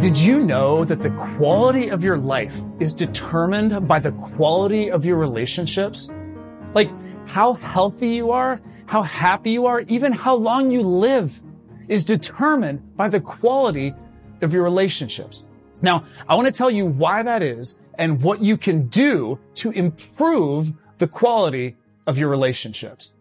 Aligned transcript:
Did 0.00 0.18
you 0.18 0.40
know 0.40 0.84
that 0.84 1.02
the 1.02 1.10
quality 1.10 1.88
of 1.88 2.02
your 2.02 2.18
life 2.18 2.54
is 2.80 2.92
determined 2.92 3.86
by 3.86 4.00
the 4.00 4.10
quality 4.10 4.90
of 4.90 5.04
your 5.04 5.16
relationships? 5.16 6.10
Like 6.74 6.90
how 7.28 7.54
healthy 7.54 8.08
you 8.08 8.32
are, 8.32 8.60
how 8.86 9.02
happy 9.02 9.52
you 9.52 9.66
are, 9.66 9.80
even 9.82 10.12
how 10.12 10.34
long 10.34 10.72
you 10.72 10.82
live 10.82 11.40
is 11.86 12.04
determined 12.04 12.96
by 12.96 13.08
the 13.08 13.20
quality 13.20 13.94
of 14.42 14.52
your 14.52 14.64
relationships. 14.64 15.44
Now, 15.80 16.04
I 16.28 16.34
want 16.34 16.48
to 16.48 16.52
tell 16.52 16.70
you 16.70 16.86
why 16.86 17.22
that 17.22 17.42
is 17.42 17.76
and 17.96 18.20
what 18.20 18.42
you 18.42 18.56
can 18.56 18.88
do 18.88 19.38
to 19.56 19.70
improve 19.70 20.72
the 20.98 21.06
quality 21.06 21.76
of 22.04 22.18
your 22.18 22.28
relationships. 22.28 23.12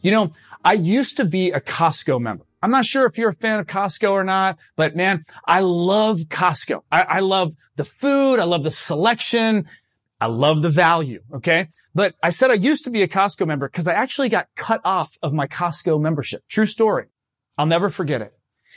You 0.00 0.12
know, 0.12 0.32
I 0.64 0.74
used 0.74 1.16
to 1.16 1.24
be 1.24 1.50
a 1.50 1.60
Costco 1.60 2.20
member. 2.20 2.44
I'm 2.64 2.70
not 2.70 2.86
sure 2.86 3.04
if 3.04 3.18
you're 3.18 3.28
a 3.28 3.34
fan 3.34 3.58
of 3.58 3.66
Costco 3.66 4.10
or 4.10 4.24
not, 4.24 4.58
but 4.74 4.96
man, 4.96 5.26
I 5.46 5.60
love 5.60 6.20
Costco. 6.30 6.80
I, 6.90 7.02
I 7.02 7.20
love 7.20 7.52
the 7.76 7.84
food. 7.84 8.40
I 8.40 8.44
love 8.44 8.62
the 8.62 8.70
selection. 8.70 9.68
I 10.18 10.28
love 10.28 10.62
the 10.62 10.70
value. 10.70 11.20
Okay. 11.30 11.68
But 11.94 12.14
I 12.22 12.30
said 12.30 12.50
I 12.50 12.54
used 12.54 12.84
to 12.84 12.90
be 12.90 13.02
a 13.02 13.06
Costco 13.06 13.46
member 13.46 13.68
because 13.68 13.86
I 13.86 13.92
actually 13.92 14.30
got 14.30 14.48
cut 14.56 14.80
off 14.82 15.18
of 15.22 15.34
my 15.34 15.46
Costco 15.46 16.00
membership. 16.00 16.40
True 16.48 16.64
story. 16.64 17.08
I'll 17.58 17.66
never 17.66 17.90
forget 17.90 18.22
it. 18.22 18.32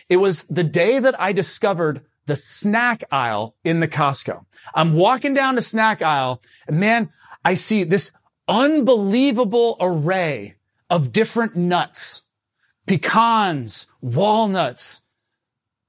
It 0.10 0.18
was 0.18 0.44
the 0.50 0.66
day 0.66 1.00
that 1.00 1.18
I 1.18 1.32
discovered 1.32 2.02
the 2.26 2.36
snack 2.36 3.06
aisle 3.10 3.56
in 3.64 3.80
the 3.80 3.88
Costco. 3.88 4.44
I'm 4.76 4.96
walking 4.96 5.34
down 5.34 5.56
the 5.56 5.62
snack 5.62 6.02
aisle 6.02 6.42
and 6.68 6.78
man, 6.78 7.10
I 7.46 7.54
see 7.54 7.86
this 7.86 8.12
unbelievable 8.50 9.78
array 9.80 10.56
of 10.90 11.14
different 11.14 11.56
nuts, 11.56 12.24
pecans, 12.88 13.88
walnuts, 14.02 15.04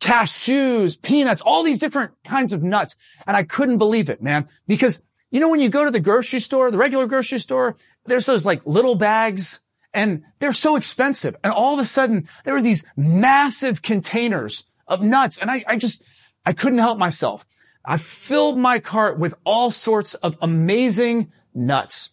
cashews, 0.00 1.00
peanuts, 1.00 1.40
all 1.40 1.62
these 1.62 1.78
different 1.78 2.12
kinds 2.24 2.52
of 2.52 2.62
nuts. 2.62 2.96
And 3.26 3.36
I 3.36 3.42
couldn't 3.42 3.78
believe 3.78 4.08
it, 4.08 4.22
man, 4.22 4.48
because 4.66 5.02
you 5.30 5.40
know, 5.40 5.48
when 5.48 5.60
you 5.60 5.68
go 5.68 5.84
to 5.84 5.90
the 5.90 6.00
grocery 6.00 6.40
store, 6.40 6.70
the 6.70 6.78
regular 6.78 7.06
grocery 7.06 7.38
store, 7.38 7.76
there's 8.06 8.26
those 8.26 8.44
like 8.44 8.64
little 8.64 8.94
bags 8.94 9.60
and 9.92 10.22
they're 10.38 10.52
so 10.52 10.76
expensive. 10.76 11.36
And 11.44 11.52
all 11.52 11.74
of 11.74 11.80
a 11.80 11.84
sudden 11.84 12.28
there 12.44 12.54
were 12.54 12.62
these 12.62 12.84
massive 12.96 13.82
containers 13.82 14.64
of 14.86 15.02
nuts. 15.02 15.38
And 15.38 15.50
I, 15.50 15.64
I 15.66 15.76
just, 15.76 16.02
I 16.46 16.52
couldn't 16.52 16.78
help 16.78 16.98
myself. 16.98 17.46
I 17.84 17.98
filled 17.98 18.58
my 18.58 18.78
cart 18.78 19.18
with 19.18 19.34
all 19.44 19.70
sorts 19.70 20.14
of 20.14 20.36
amazing 20.40 21.32
nuts. 21.54 22.10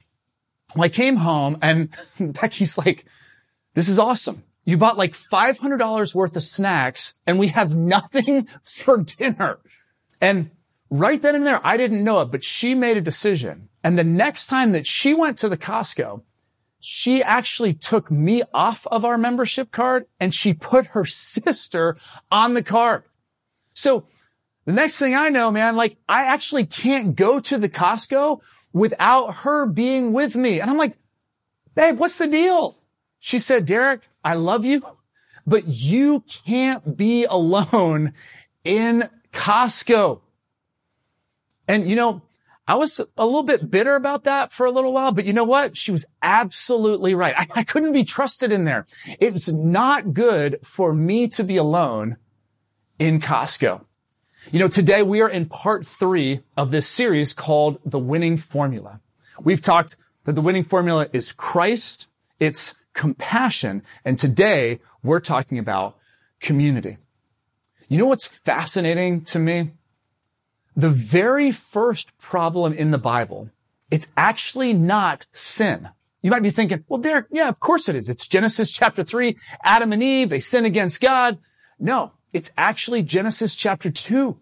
Well, 0.76 0.84
I 0.84 0.90
came 0.90 1.18
home 1.18 1.58
and 1.62 1.90
Becky's 2.20 2.78
like, 2.78 3.06
this 3.76 3.88
is 3.88 4.00
awesome. 4.00 4.44
You 4.66 4.78
bought 4.78 4.98
like 4.98 5.14
$500 5.14 6.16
worth 6.16 6.36
of 6.36 6.44
snacks 6.44 7.14
and 7.26 7.40
we 7.40 7.50
have 7.50 7.74
nothing 7.74 8.48
for 8.64 8.98
dinner. 8.98 9.60
And 10.20 10.52
right 10.90 11.22
then 11.22 11.36
and 11.36 11.46
there, 11.46 11.66
I 11.66 11.78
didn't 11.78 12.04
know 12.04 12.22
it, 12.22 12.32
but 12.32 12.44
she 12.44 12.74
made 12.74 12.98
a 12.98 13.02
decision. 13.02 13.70
And 13.84 13.98
the 13.98 14.04
next 14.04 14.48
time 14.48 14.72
that 14.72 14.88
she 14.88 15.14
went 15.14 15.38
to 15.38 15.50
the 15.50 15.58
Costco, 15.58 16.24
she 16.80 17.22
actually 17.22 17.74
took 17.74 18.10
me 18.10 18.44
off 18.54 18.88
of 18.88 19.06
our 19.06 19.18
membership 19.18 19.72
card 19.72 20.08
and 20.20 20.34
she 20.34 20.54
put 20.54 20.88
her 20.88 21.06
sister 21.06 21.96
on 22.32 22.56
the 22.56 22.64
card. 22.64 23.04
So 23.74 24.08
the 24.66 24.74
next 24.74 24.98
thing 24.98 25.14
I 25.14 25.30
know, 25.30 25.52
man, 25.52 25.76
like 25.76 25.98
I 26.10 26.26
actually 26.26 26.66
can't 26.66 27.16
go 27.16 27.40
to 27.40 27.58
the 27.60 27.70
Costco 27.70 28.42
without 28.74 29.36
her 29.36 29.68
being 29.68 30.12
with 30.12 30.36
me. 30.36 30.60
And 30.60 30.70
I'm 30.70 30.78
like, 30.78 30.98
babe, 31.76 32.00
what's 32.00 32.18
the 32.18 32.28
deal? 32.28 32.80
She 33.26 33.40
said, 33.40 33.66
Derek, 33.66 34.02
I 34.24 34.36
love 34.36 34.66
you, 34.66 34.84
but 35.48 35.68
you 35.68 36.24
can't 36.46 36.96
be 36.96 37.26
alone 37.26 38.14
in 38.64 39.10
Costco. 39.34 40.22
And 41.68 41.90
you 41.90 41.96
know, 41.96 42.22
I 42.68 42.76
was 42.76 43.00
a 43.00 43.26
little 43.26 43.42
bit 43.42 43.72
bitter 43.72 43.96
about 43.96 44.26
that 44.26 44.52
for 44.52 44.68
a 44.68 44.72
little 44.72 44.94
while, 44.94 45.12
but 45.12 45.26
you 45.26 45.34
know 45.34 45.44
what? 45.44 45.76
She 45.76 45.92
was 45.92 46.06
absolutely 46.22 47.16
right. 47.16 47.34
I, 47.36 47.48
I 47.62 47.64
couldn't 47.64 47.94
be 47.94 48.04
trusted 48.04 48.52
in 48.52 48.66
there. 48.66 48.86
It's 49.20 49.50
not 49.50 50.14
good 50.14 50.60
for 50.62 50.94
me 50.94 51.28
to 51.30 51.44
be 51.44 51.58
alone 51.58 52.18
in 53.00 53.20
Costco. 53.20 53.86
You 54.52 54.60
know, 54.60 54.68
today 54.68 55.02
we 55.02 55.22
are 55.22 55.30
in 55.30 55.48
part 55.48 55.88
three 55.88 56.42
of 56.56 56.70
this 56.70 56.86
series 56.86 57.34
called 57.34 57.80
The 57.84 57.98
Winning 57.98 58.38
Formula. 58.38 59.02
We've 59.42 59.64
talked 59.64 59.98
that 60.26 60.34
the 60.34 60.44
winning 60.44 60.62
formula 60.62 61.08
is 61.12 61.34
Christ, 61.34 62.06
it's 62.40 62.76
compassion, 62.96 63.84
and 64.04 64.18
today 64.18 64.80
we're 65.04 65.20
talking 65.20 65.60
about 65.60 65.96
community. 66.40 66.98
You 67.88 68.00
know 68.00 68.08
what's 68.08 68.26
fascinating 68.26 69.24
to 69.26 69.38
me? 69.38 69.74
The 70.76 70.90
very 70.90 71.52
first 71.52 72.18
problem 72.18 72.74
in 72.74 72.90
the 72.90 72.98
Bible, 72.98 73.52
it's 73.92 74.08
actually 74.18 74.74
not 74.74 75.28
sin. 75.32 75.90
You 76.24 76.32
might 76.32 76.42
be 76.42 76.50
thinking, 76.50 76.84
well, 76.88 77.00
Derek, 77.00 77.28
yeah, 77.32 77.50
of 77.50 77.60
course 77.60 77.88
it 77.88 77.96
is. 77.96 78.10
It's 78.10 78.28
Genesis 78.28 78.72
chapter 78.72 79.04
three, 79.04 79.38
Adam 79.64 79.94
and 79.94 80.02
Eve, 80.02 80.30
they 80.30 80.40
sin 80.40 80.66
against 80.66 81.00
God. 81.00 81.38
No, 81.78 82.14
it's 82.34 82.52
actually 82.58 83.04
Genesis 83.04 83.56
chapter 83.56 83.92
2. 83.92 84.38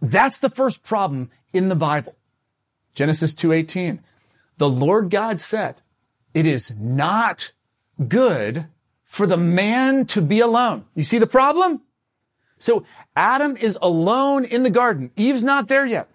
That's 0.00 0.38
the 0.38 0.48
first 0.50 0.82
problem 0.82 1.30
in 1.52 1.68
the 1.68 1.74
Bible. 1.74 2.16
Genesis 2.94 3.34
2:18. 3.34 4.00
The 4.58 4.68
Lord 4.68 5.10
God 5.10 5.40
said, 5.40 5.82
"It 6.34 6.46
is 6.46 6.74
not 6.76 7.52
good 8.08 8.66
for 9.04 9.26
the 9.26 9.36
man 9.36 10.06
to 10.06 10.22
be 10.22 10.40
alone." 10.40 10.84
You 10.94 11.02
see 11.02 11.18
the 11.18 11.26
problem? 11.26 11.82
So 12.58 12.84
Adam 13.16 13.56
is 13.56 13.78
alone 13.82 14.44
in 14.44 14.62
the 14.62 14.70
garden. 14.70 15.10
Eve's 15.16 15.42
not 15.42 15.68
there 15.68 15.84
yet. 15.84 16.08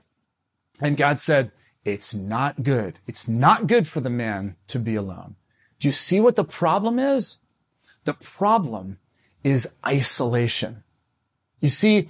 And 0.82 0.96
God 0.96 1.20
said, 1.20 1.52
"It's 1.84 2.14
not 2.14 2.64
good. 2.64 3.00
It's 3.06 3.28
not 3.28 3.68
good 3.68 3.88
for 3.88 4.00
the 4.00 4.10
man 4.10 4.56
to 4.68 4.80
be 4.80 4.96
alone." 4.96 5.36
Do 5.80 5.88
you 5.88 5.92
see 5.92 6.20
what 6.20 6.36
the 6.36 6.44
problem 6.44 7.00
is? 7.00 7.40
The 8.06 8.14
problem 8.14 9.00
is 9.44 9.70
isolation. 9.86 10.84
You 11.60 11.70
see, 11.70 12.10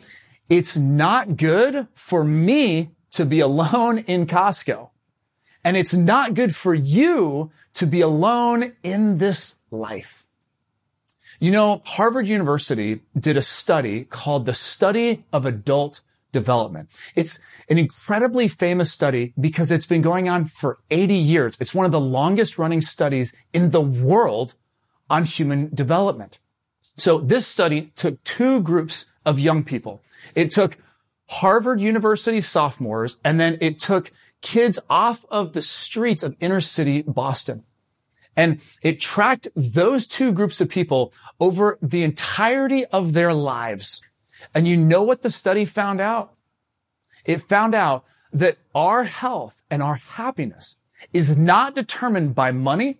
it's 0.49 0.77
not 0.77 1.37
good 1.37 1.87
for 1.93 2.23
me 2.23 2.91
to 3.11 3.25
be 3.25 3.39
alone 3.39 3.99
in 3.99 4.27
Costco. 4.27 4.89
And 5.67 5.75
it's 5.75 5.93
not 5.93 6.33
good 6.33 6.55
for 6.55 6.73
you 6.73 7.51
to 7.73 7.85
be 7.85 7.99
alone 7.99 8.71
in 8.83 9.17
this 9.17 9.57
life. 9.69 10.23
You 11.41 11.51
know, 11.51 11.81
Harvard 11.83 12.25
University 12.25 13.01
did 13.19 13.35
a 13.35 13.41
study 13.41 14.05
called 14.05 14.45
the 14.45 14.53
study 14.53 15.25
of 15.33 15.45
adult 15.45 15.99
development. 16.31 16.87
It's 17.15 17.41
an 17.69 17.77
incredibly 17.77 18.47
famous 18.47 18.93
study 18.93 19.33
because 19.37 19.69
it's 19.69 19.85
been 19.85 20.01
going 20.01 20.29
on 20.29 20.45
for 20.45 20.79
80 20.89 21.15
years. 21.15 21.57
It's 21.59 21.75
one 21.75 21.85
of 21.85 21.91
the 21.91 21.99
longest 21.99 22.57
running 22.57 22.81
studies 22.81 23.35
in 23.51 23.71
the 23.71 23.81
world 23.81 24.53
on 25.09 25.25
human 25.25 25.69
development. 25.75 26.39
So 26.95 27.17
this 27.17 27.45
study 27.45 27.91
took 27.97 28.23
two 28.23 28.61
groups 28.61 29.07
of 29.25 29.37
young 29.37 29.65
people. 29.65 30.01
It 30.33 30.49
took 30.49 30.77
Harvard 31.27 31.81
University 31.81 32.39
sophomores 32.39 33.17
and 33.25 33.37
then 33.37 33.57
it 33.59 33.79
took 33.79 34.13
kids 34.41 34.79
off 34.89 35.25
of 35.29 35.53
the 35.53 35.61
streets 35.61 36.23
of 36.23 36.35
inner 36.39 36.61
city 36.61 37.01
Boston. 37.01 37.63
And 38.35 38.61
it 38.83 38.99
tracked 38.99 39.47
those 39.55 40.05
two 40.05 40.31
groups 40.31 40.61
of 40.61 40.69
people 40.69 41.11
over 41.39 41.79
the 41.81 42.03
entirety 42.03 42.85
of 42.85 43.13
their 43.13 43.33
lives. 43.33 44.01
And 44.53 44.67
you 44.67 44.77
know 44.77 45.01
what 45.01 45.23
the 45.23 45.31
study 45.31 45.65
found 45.65 45.99
out? 45.99 46.33
It 47.25 47.41
found 47.41 47.73
out 47.73 48.05
that 48.31 48.57
our 48.75 49.05
health 49.05 49.61
and 49.71 49.81
our 49.81 49.95
happiness 49.95 50.77
is 51.11 51.37
not 51.37 51.75
determined 51.75 52.35
by 52.35 52.51
money. 52.51 52.99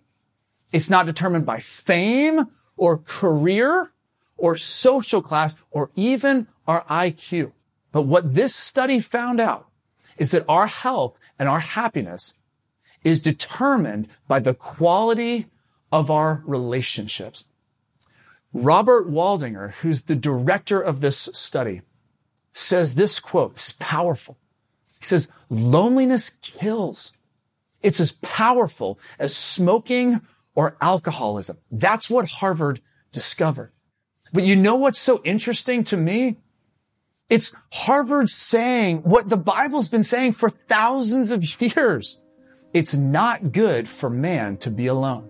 It's 0.72 0.90
not 0.90 1.06
determined 1.06 1.46
by 1.46 1.60
fame 1.60 2.48
or 2.76 2.98
career 2.98 3.92
or 4.36 4.56
social 4.56 5.22
class 5.22 5.54
or 5.70 5.90
even 5.94 6.48
our 6.66 6.84
IQ. 6.84 7.52
But 7.92 8.02
what 8.02 8.34
this 8.34 8.54
study 8.54 9.00
found 9.00 9.40
out 9.40 9.68
is 10.18 10.32
that 10.32 10.44
our 10.48 10.66
health 10.66 11.17
and 11.38 11.48
our 11.48 11.60
happiness 11.60 12.34
is 13.04 13.20
determined 13.20 14.08
by 14.26 14.40
the 14.40 14.54
quality 14.54 15.46
of 15.92 16.10
our 16.10 16.42
relationships. 16.46 17.44
Robert 18.52 19.08
Waldinger, 19.10 19.72
who's 19.72 20.02
the 20.02 20.16
director 20.16 20.80
of 20.80 21.00
this 21.00 21.28
study, 21.32 21.82
says 22.52 22.94
this 22.94 23.20
quote 23.20 23.56
is 23.56 23.72
powerful. 23.78 24.36
He 24.98 25.04
says, 25.04 25.28
loneliness 25.48 26.30
kills. 26.42 27.12
It's 27.82 28.00
as 28.00 28.12
powerful 28.12 28.98
as 29.18 29.36
smoking 29.36 30.22
or 30.54 30.76
alcoholism. 30.80 31.58
That's 31.70 32.10
what 32.10 32.28
Harvard 32.28 32.80
discovered. 33.12 33.70
But 34.32 34.44
you 34.44 34.56
know 34.56 34.74
what's 34.74 34.98
so 34.98 35.22
interesting 35.24 35.84
to 35.84 35.96
me? 35.96 36.38
It's 37.28 37.54
Harvard 37.70 38.30
saying 38.30 39.02
what 39.02 39.28
the 39.28 39.36
Bible's 39.36 39.90
been 39.90 40.04
saying 40.04 40.32
for 40.32 40.48
thousands 40.48 41.30
of 41.30 41.60
years. 41.60 42.22
It's 42.72 42.94
not 42.94 43.52
good 43.52 43.86
for 43.88 44.08
man 44.08 44.56
to 44.58 44.70
be 44.70 44.86
alone. 44.86 45.28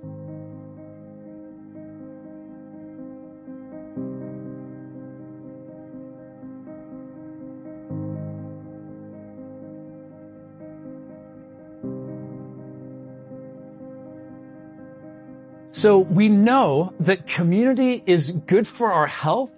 So 15.70 15.98
we 15.98 16.28
know 16.28 16.92
that 17.00 17.26
community 17.26 18.02
is 18.04 18.32
good 18.32 18.66
for 18.66 18.92
our 18.92 19.06
health 19.06 19.52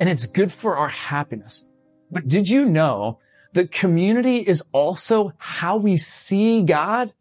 and 0.00 0.08
it's 0.08 0.26
good 0.26 0.52
for 0.52 0.76
our 0.76 0.88
happiness. 0.88 1.64
But 2.12 2.28
did 2.28 2.48
you 2.48 2.66
know 2.66 3.18
that 3.54 3.72
community 3.72 4.36
is 4.36 4.62
also 4.70 5.32
how 5.38 5.78
we 5.78 5.96
see 5.96 6.62
God? 6.62 7.14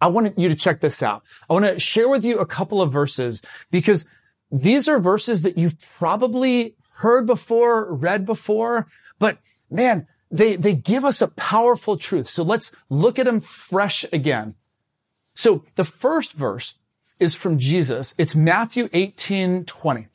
I 0.00 0.08
want 0.08 0.38
you 0.38 0.48
to 0.48 0.54
check 0.56 0.80
this 0.80 1.02
out. 1.02 1.22
I 1.48 1.52
want 1.52 1.66
to 1.66 1.78
share 1.78 2.08
with 2.08 2.24
you 2.24 2.38
a 2.38 2.46
couple 2.46 2.80
of 2.80 2.90
verses 2.90 3.42
because 3.70 4.06
these 4.50 4.88
are 4.88 4.98
verses 4.98 5.42
that 5.42 5.58
you've 5.58 5.78
probably 5.98 6.74
heard 6.96 7.26
before, 7.26 7.92
read 7.94 8.24
before, 8.24 8.86
but 9.18 9.38
man, 9.70 10.06
they, 10.30 10.56
they 10.56 10.74
give 10.74 11.04
us 11.04 11.20
a 11.20 11.28
powerful 11.28 11.96
truth. 11.96 12.28
So 12.28 12.42
let's 12.42 12.74
look 12.88 13.18
at 13.18 13.26
them 13.26 13.40
fresh 13.40 14.04
again. 14.12 14.54
So 15.34 15.64
the 15.74 15.84
first 15.84 16.32
verse 16.32 16.74
is 17.20 17.34
from 17.34 17.58
Jesus. 17.58 18.14
It's 18.18 18.34
Matthew 18.34 18.88
18, 18.92 19.66
20. 19.66 20.08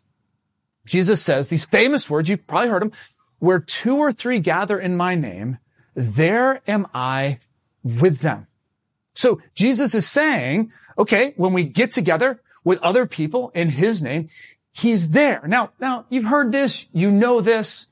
Jesus 0.85 1.21
says 1.21 1.47
these 1.47 1.65
famous 1.65 2.09
words, 2.09 2.29
you've 2.29 2.47
probably 2.47 2.69
heard 2.69 2.81
them, 2.81 2.91
where 3.41 3.59
two 3.59 3.97
or 3.97 4.13
three 4.13 4.37
gather 4.37 4.79
in 4.79 4.95
my 4.95 5.15
name, 5.15 5.57
there 5.95 6.61
am 6.67 6.85
I 6.93 7.39
with 7.83 8.19
them. 8.19 8.45
So 9.15 9.41
Jesus 9.55 9.95
is 9.95 10.07
saying, 10.07 10.71
okay, 10.95 11.33
when 11.37 11.51
we 11.51 11.63
get 11.63 11.89
together 11.89 12.39
with 12.63 12.77
other 12.83 13.07
people 13.07 13.49
in 13.55 13.69
his 13.69 14.03
name, 14.03 14.29
he's 14.71 15.09
there. 15.09 15.41
Now, 15.47 15.71
now 15.79 16.05
you've 16.07 16.25
heard 16.25 16.51
this, 16.51 16.87
you 16.93 17.09
know 17.09 17.41
this, 17.41 17.89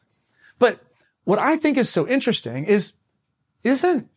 but 0.60 0.80
what 1.24 1.40
I 1.40 1.58
think 1.58 1.80
is 1.80 1.90
so 1.90 2.08
interesting 2.08 2.66
is, 2.66 2.94
isn't, 3.64 4.08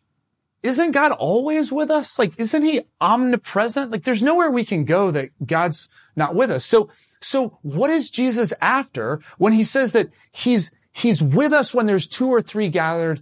isn't 0.61 0.91
God 0.91 1.13
always 1.13 1.71
with 1.71 1.89
us? 1.89 2.19
Like, 2.19 2.39
isn't 2.39 2.61
he 2.61 2.81
omnipresent? 3.01 3.89
Like, 3.89 4.03
there's 4.03 4.21
nowhere 4.21 4.51
we 4.51 4.63
can 4.63 4.85
go 4.85 5.09
that 5.09 5.31
God's 5.43 5.89
not 6.15 6.35
with 6.35 6.51
us. 6.51 6.63
So, 6.63 6.89
so 7.21 7.57
what 7.63 7.89
is 7.89 8.11
Jesus 8.11 8.53
after 8.61 9.19
when 9.39 9.53
he 9.53 9.63
says 9.63 9.93
that 9.93 10.09
he's, 10.31 10.71
he's 10.93 11.21
with 11.21 11.51
us 11.51 11.73
when 11.73 11.85
there's 11.85 12.07
two 12.07 12.29
or 12.29 12.41
three 12.41 12.69
gathered 12.69 13.21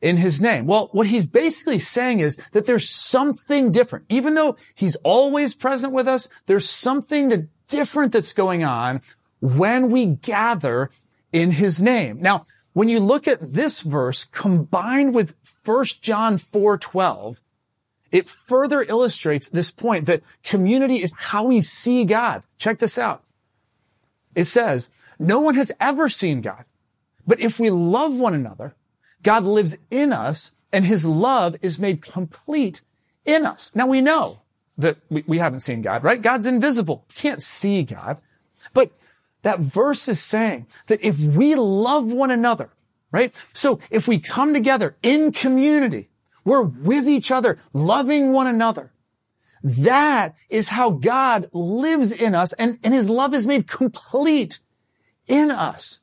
in 0.00 0.16
his 0.16 0.40
name. 0.40 0.66
Well, 0.66 0.88
what 0.92 1.06
he's 1.06 1.26
basically 1.26 1.78
saying 1.78 2.20
is 2.20 2.40
that 2.52 2.66
there's 2.66 2.88
something 2.88 3.70
different. 3.70 4.06
Even 4.08 4.34
though 4.34 4.56
he's 4.74 4.96
always 4.96 5.54
present 5.54 5.92
with 5.92 6.08
us, 6.08 6.28
there's 6.46 6.68
something 6.68 7.28
that 7.28 7.48
different 7.68 8.12
that's 8.12 8.32
going 8.32 8.64
on 8.64 9.02
when 9.40 9.90
we 9.90 10.06
gather 10.06 10.90
in 11.32 11.52
his 11.52 11.80
name. 11.80 12.20
Now, 12.20 12.46
when 12.72 12.88
you 12.88 12.98
look 13.00 13.28
at 13.28 13.52
this 13.52 13.82
verse 13.82 14.24
combined 14.32 15.14
with 15.14 15.34
1 15.64 15.84
John 16.00 16.38
4:12, 16.38 17.36
it 18.10 18.28
further 18.28 18.82
illustrates 18.82 19.48
this 19.48 19.70
point 19.70 20.06
that 20.06 20.22
community 20.42 21.02
is 21.02 21.12
how 21.16 21.44
we 21.44 21.60
see 21.60 22.04
God. 22.04 22.42
Check 22.58 22.78
this 22.78 22.98
out. 22.98 23.22
It 24.34 24.46
says, 24.46 24.90
no 25.18 25.40
one 25.40 25.54
has 25.54 25.70
ever 25.80 26.08
seen 26.08 26.40
God, 26.40 26.64
but 27.26 27.40
if 27.40 27.58
we 27.58 27.70
love 27.70 28.18
one 28.18 28.34
another, 28.34 28.74
God 29.22 29.44
lives 29.44 29.76
in 29.90 30.12
us 30.12 30.52
and 30.72 30.84
his 30.84 31.04
love 31.04 31.56
is 31.62 31.78
made 31.78 32.02
complete 32.02 32.82
in 33.24 33.44
us. 33.44 33.70
Now 33.74 33.86
we 33.86 34.00
know 34.00 34.40
that 34.78 34.98
we, 35.10 35.24
we 35.26 35.38
haven't 35.38 35.60
seen 35.60 35.82
God, 35.82 36.02
right? 36.02 36.20
God's 36.20 36.46
invisible. 36.46 37.04
Can't 37.14 37.42
see 37.42 37.82
God. 37.82 38.18
But 38.72 38.92
that 39.42 39.60
verse 39.60 40.08
is 40.08 40.20
saying 40.20 40.66
that 40.86 41.02
if 41.02 41.18
we 41.18 41.54
love 41.54 42.06
one 42.06 42.30
another, 42.30 42.70
right? 43.12 43.34
So 43.52 43.80
if 43.90 44.06
we 44.06 44.18
come 44.18 44.54
together 44.54 44.96
in 45.02 45.32
community, 45.32 46.08
we're 46.44 46.62
with 46.62 47.08
each 47.08 47.30
other, 47.30 47.58
loving 47.72 48.32
one 48.32 48.46
another. 48.46 48.92
That 49.62 50.34
is 50.48 50.68
how 50.68 50.90
God 50.90 51.50
lives 51.52 52.12
in 52.12 52.34
us 52.34 52.52
and, 52.54 52.78
and 52.82 52.94
his 52.94 53.10
love 53.10 53.34
is 53.34 53.46
made 53.46 53.66
complete 53.66 54.60
in 55.26 55.50
us. 55.50 56.00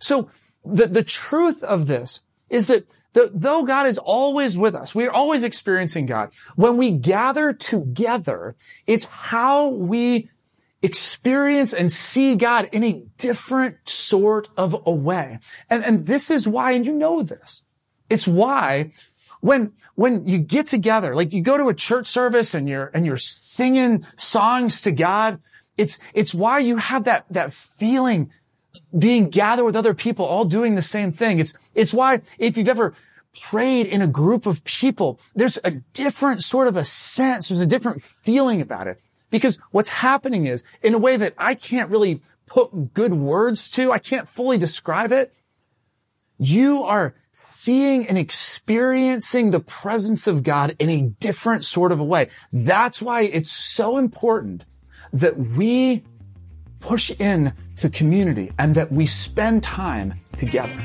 So 0.00 0.30
the, 0.64 0.86
the 0.86 1.04
truth 1.04 1.62
of 1.62 1.86
this 1.86 2.22
is 2.48 2.66
that 2.66 2.86
the, 3.12 3.30
though 3.32 3.64
God 3.64 3.86
is 3.86 3.98
always 3.98 4.56
with 4.56 4.74
us, 4.74 4.94
we 4.94 5.06
are 5.06 5.12
always 5.12 5.42
experiencing 5.42 6.06
God. 6.06 6.30
When 6.56 6.76
we 6.76 6.92
gather 6.92 7.52
together, 7.52 8.56
it's 8.86 9.04
how 9.06 9.68
we 9.68 10.30
experience 10.82 11.74
and 11.74 11.90
see 11.90 12.36
God 12.36 12.68
in 12.72 12.84
a 12.84 13.02
different 13.18 13.88
sort 13.88 14.48
of 14.56 14.82
a 14.86 14.92
way. 14.92 15.40
And, 15.68 15.84
and 15.84 16.06
this 16.06 16.30
is 16.30 16.46
why, 16.48 16.72
and 16.72 16.86
you 16.86 16.92
know 16.92 17.22
this, 17.22 17.64
it's 18.08 18.26
why 18.26 18.92
when, 19.40 19.72
when 19.94 20.26
you 20.26 20.38
get 20.38 20.68
together, 20.68 21.14
like 21.14 21.32
you 21.32 21.42
go 21.42 21.56
to 21.56 21.68
a 21.68 21.74
church 21.74 22.06
service 22.06 22.54
and 22.54 22.68
you're, 22.68 22.90
and 22.94 23.04
you're 23.04 23.18
singing 23.18 24.06
songs 24.16 24.80
to 24.82 24.92
God, 24.92 25.40
it's, 25.76 25.98
it's 26.14 26.34
why 26.34 26.58
you 26.58 26.76
have 26.76 27.04
that, 27.04 27.26
that 27.30 27.52
feeling 27.52 28.30
being 28.96 29.30
gathered 29.30 29.64
with 29.64 29.76
other 29.76 29.94
people, 29.94 30.24
all 30.24 30.44
doing 30.44 30.74
the 30.74 30.82
same 30.82 31.12
thing. 31.12 31.38
It's, 31.38 31.56
it's 31.74 31.94
why 31.94 32.20
if 32.38 32.56
you've 32.56 32.68
ever 32.68 32.94
prayed 33.40 33.86
in 33.86 34.02
a 34.02 34.06
group 34.06 34.46
of 34.46 34.64
people, 34.64 35.20
there's 35.34 35.58
a 35.64 35.70
different 35.92 36.42
sort 36.42 36.68
of 36.68 36.76
a 36.76 36.84
sense. 36.84 37.48
There's 37.48 37.60
a 37.60 37.66
different 37.66 38.02
feeling 38.02 38.60
about 38.60 38.86
it. 38.86 39.00
Because 39.30 39.60
what's 39.70 39.88
happening 39.88 40.46
is 40.46 40.64
in 40.82 40.94
a 40.94 40.98
way 40.98 41.16
that 41.16 41.34
I 41.38 41.54
can't 41.54 41.90
really 41.90 42.20
put 42.46 42.94
good 42.94 43.14
words 43.14 43.70
to, 43.70 43.92
I 43.92 43.98
can't 43.98 44.28
fully 44.28 44.58
describe 44.58 45.12
it. 45.12 45.32
You 46.36 46.82
are 46.82 47.14
seeing 47.32 48.08
and 48.08 48.18
experiencing 48.18 49.50
the 49.50 49.60
presence 49.60 50.26
of 50.26 50.42
God 50.42 50.74
in 50.80 50.90
a 50.90 51.02
different 51.20 51.64
sort 51.64 51.92
of 51.92 52.00
a 52.00 52.04
way. 52.04 52.28
That's 52.52 53.00
why 53.00 53.22
it's 53.22 53.52
so 53.52 53.98
important 53.98 54.64
that 55.12 55.38
we 55.38 56.02
push 56.80 57.10
in 57.18 57.52
to 57.80 57.88
community 57.88 58.52
and 58.58 58.74
that 58.74 58.92
we 58.92 59.06
spend 59.06 59.62
time 59.62 60.14
together. 60.38 60.78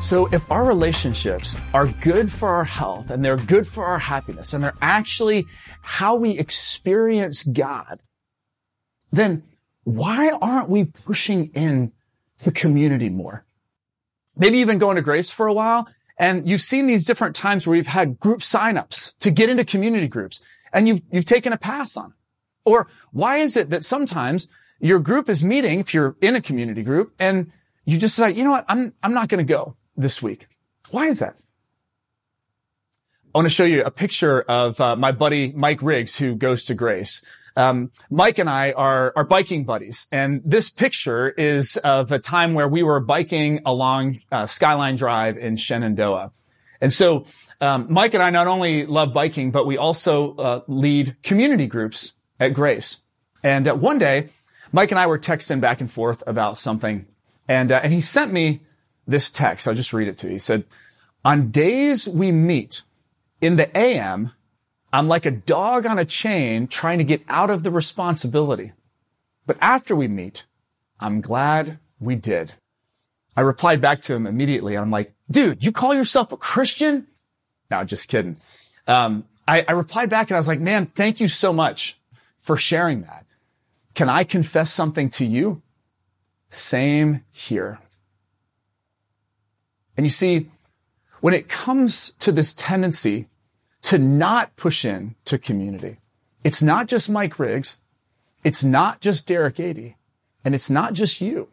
So 0.00 0.28
if 0.30 0.48
our 0.50 0.64
relationships 0.64 1.56
are 1.72 1.86
good 1.86 2.30
for 2.30 2.50
our 2.50 2.64
health 2.64 3.10
and 3.10 3.24
they're 3.24 3.36
good 3.36 3.66
for 3.66 3.86
our 3.86 3.98
happiness 3.98 4.52
and 4.52 4.62
they're 4.62 4.74
actually 4.80 5.46
how 5.80 6.16
we 6.16 6.38
experience 6.38 7.42
God, 7.42 7.98
then 9.10 9.42
why 9.84 10.30
aren't 10.30 10.68
we 10.68 10.84
pushing 10.84 11.46
in 11.54 11.92
to 12.38 12.52
community 12.52 13.08
more? 13.08 13.44
Maybe 14.36 14.58
you've 14.58 14.68
been 14.68 14.78
going 14.78 14.96
to 14.96 15.02
Grace 15.02 15.30
for 15.30 15.46
a 15.46 15.52
while 15.52 15.88
and 16.18 16.48
you've 16.48 16.60
seen 16.60 16.86
these 16.86 17.04
different 17.04 17.34
times 17.34 17.66
where 17.66 17.76
you've 17.76 17.86
had 17.86 18.18
group 18.20 18.40
signups 18.40 19.16
to 19.18 19.30
get 19.30 19.48
into 19.48 19.64
community 19.64 20.08
groups 20.08 20.42
and 20.72 20.88
you've, 20.88 21.02
you've 21.10 21.24
taken 21.26 21.52
a 21.52 21.58
pass 21.58 21.96
on. 21.96 22.10
it. 22.10 22.16
Or 22.64 22.88
why 23.10 23.38
is 23.38 23.56
it 23.56 23.70
that 23.70 23.84
sometimes 23.84 24.48
your 24.78 25.00
group 25.00 25.28
is 25.28 25.42
meeting 25.42 25.80
if 25.80 25.94
you're 25.94 26.16
in 26.20 26.36
a 26.36 26.40
community 26.40 26.82
group 26.82 27.14
and 27.18 27.50
you 27.84 27.98
just 27.98 28.14
say, 28.14 28.30
you 28.30 28.44
know 28.44 28.52
what? 28.52 28.64
I'm, 28.68 28.94
I'm 29.02 29.14
not 29.14 29.28
going 29.28 29.44
to 29.44 29.52
go 29.52 29.76
this 29.96 30.22
week. 30.22 30.48
Why 30.90 31.06
is 31.06 31.18
that? 31.18 31.36
I 33.34 33.38
want 33.38 33.46
to 33.46 33.50
show 33.50 33.64
you 33.64 33.82
a 33.82 33.90
picture 33.90 34.42
of 34.42 34.80
uh, 34.80 34.94
my 34.94 35.10
buddy 35.10 35.52
Mike 35.52 35.82
Riggs 35.82 36.16
who 36.16 36.34
goes 36.34 36.64
to 36.66 36.74
Grace. 36.74 37.24
Um, 37.56 37.90
Mike 38.10 38.38
and 38.38 38.48
I 38.48 38.72
are, 38.72 39.12
are 39.14 39.24
biking 39.24 39.64
buddies, 39.64 40.06
and 40.10 40.40
this 40.44 40.70
picture 40.70 41.28
is 41.28 41.76
of 41.78 42.10
a 42.12 42.18
time 42.18 42.54
where 42.54 42.68
we 42.68 42.82
were 42.82 43.00
biking 43.00 43.60
along 43.66 44.20
uh, 44.30 44.46
Skyline 44.46 44.96
Drive 44.96 45.36
in 45.36 45.56
Shenandoah. 45.56 46.32
And 46.80 46.92
so, 46.92 47.26
um, 47.60 47.86
Mike 47.90 48.14
and 48.14 48.22
I 48.22 48.30
not 48.30 48.48
only 48.48 48.86
love 48.86 49.12
biking, 49.12 49.50
but 49.50 49.66
we 49.66 49.78
also 49.78 50.34
uh, 50.36 50.60
lead 50.66 51.16
community 51.22 51.66
groups 51.66 52.14
at 52.40 52.54
Grace. 52.54 52.98
And 53.44 53.68
uh, 53.68 53.74
one 53.74 53.98
day, 53.98 54.30
Mike 54.72 54.90
and 54.90 54.98
I 54.98 55.06
were 55.06 55.18
texting 55.18 55.60
back 55.60 55.80
and 55.80 55.90
forth 55.90 56.22
about 56.26 56.58
something, 56.58 57.06
and 57.46 57.70
uh, 57.70 57.80
and 57.82 57.92
he 57.92 58.00
sent 58.00 58.32
me 58.32 58.62
this 59.06 59.30
text. 59.30 59.68
I'll 59.68 59.74
just 59.74 59.92
read 59.92 60.08
it 60.08 60.18
to 60.18 60.28
you. 60.28 60.34
He 60.34 60.38
said, 60.38 60.64
"On 61.24 61.50
days 61.50 62.08
we 62.08 62.32
meet 62.32 62.82
in 63.40 63.56
the 63.56 63.76
AM." 63.76 64.32
I'm 64.92 65.08
like 65.08 65.24
a 65.24 65.30
dog 65.30 65.86
on 65.86 65.98
a 65.98 66.04
chain 66.04 66.66
trying 66.66 66.98
to 66.98 67.04
get 67.04 67.22
out 67.28 67.50
of 67.50 67.62
the 67.62 67.70
responsibility. 67.70 68.72
But 69.46 69.56
after 69.60 69.96
we 69.96 70.06
meet, 70.06 70.44
I'm 71.00 71.20
glad 71.20 71.78
we 71.98 72.14
did. 72.14 72.52
I 73.36 73.40
replied 73.40 73.80
back 73.80 74.02
to 74.02 74.14
him 74.14 74.26
immediately. 74.26 74.76
I'm 74.76 74.90
like, 74.90 75.14
dude, 75.30 75.64
you 75.64 75.72
call 75.72 75.94
yourself 75.94 76.32
a 76.32 76.36
Christian? 76.36 77.06
No, 77.70 77.82
just 77.84 78.08
kidding. 78.08 78.36
Um, 78.86 79.24
I, 79.48 79.64
I 79.66 79.72
replied 79.72 80.10
back 80.10 80.30
and 80.30 80.36
I 80.36 80.40
was 80.40 80.48
like, 80.48 80.60
man, 80.60 80.86
thank 80.86 81.20
you 81.20 81.28
so 81.28 81.52
much 81.52 81.98
for 82.38 82.56
sharing 82.56 83.02
that. 83.02 83.24
Can 83.94 84.08
I 84.08 84.24
confess 84.24 84.72
something 84.72 85.08
to 85.10 85.24
you? 85.24 85.62
Same 86.50 87.24
here. 87.30 87.78
And 89.96 90.04
you 90.04 90.10
see, 90.10 90.50
when 91.20 91.34
it 91.34 91.48
comes 91.48 92.12
to 92.18 92.32
this 92.32 92.52
tendency 92.52 93.28
to 93.82 93.98
not 93.98 94.56
push 94.56 94.84
in 94.84 95.14
to 95.24 95.38
community. 95.38 95.98
It's 96.44 96.62
not 96.62 96.88
just 96.88 97.10
Mike 97.10 97.38
Riggs. 97.38 97.80
It's 98.44 98.64
not 98.64 99.00
just 99.00 99.26
Derek 99.26 99.60
Adie. 99.60 99.96
And 100.44 100.54
it's 100.54 100.70
not 100.70 100.94
just 100.94 101.20
you. 101.20 101.48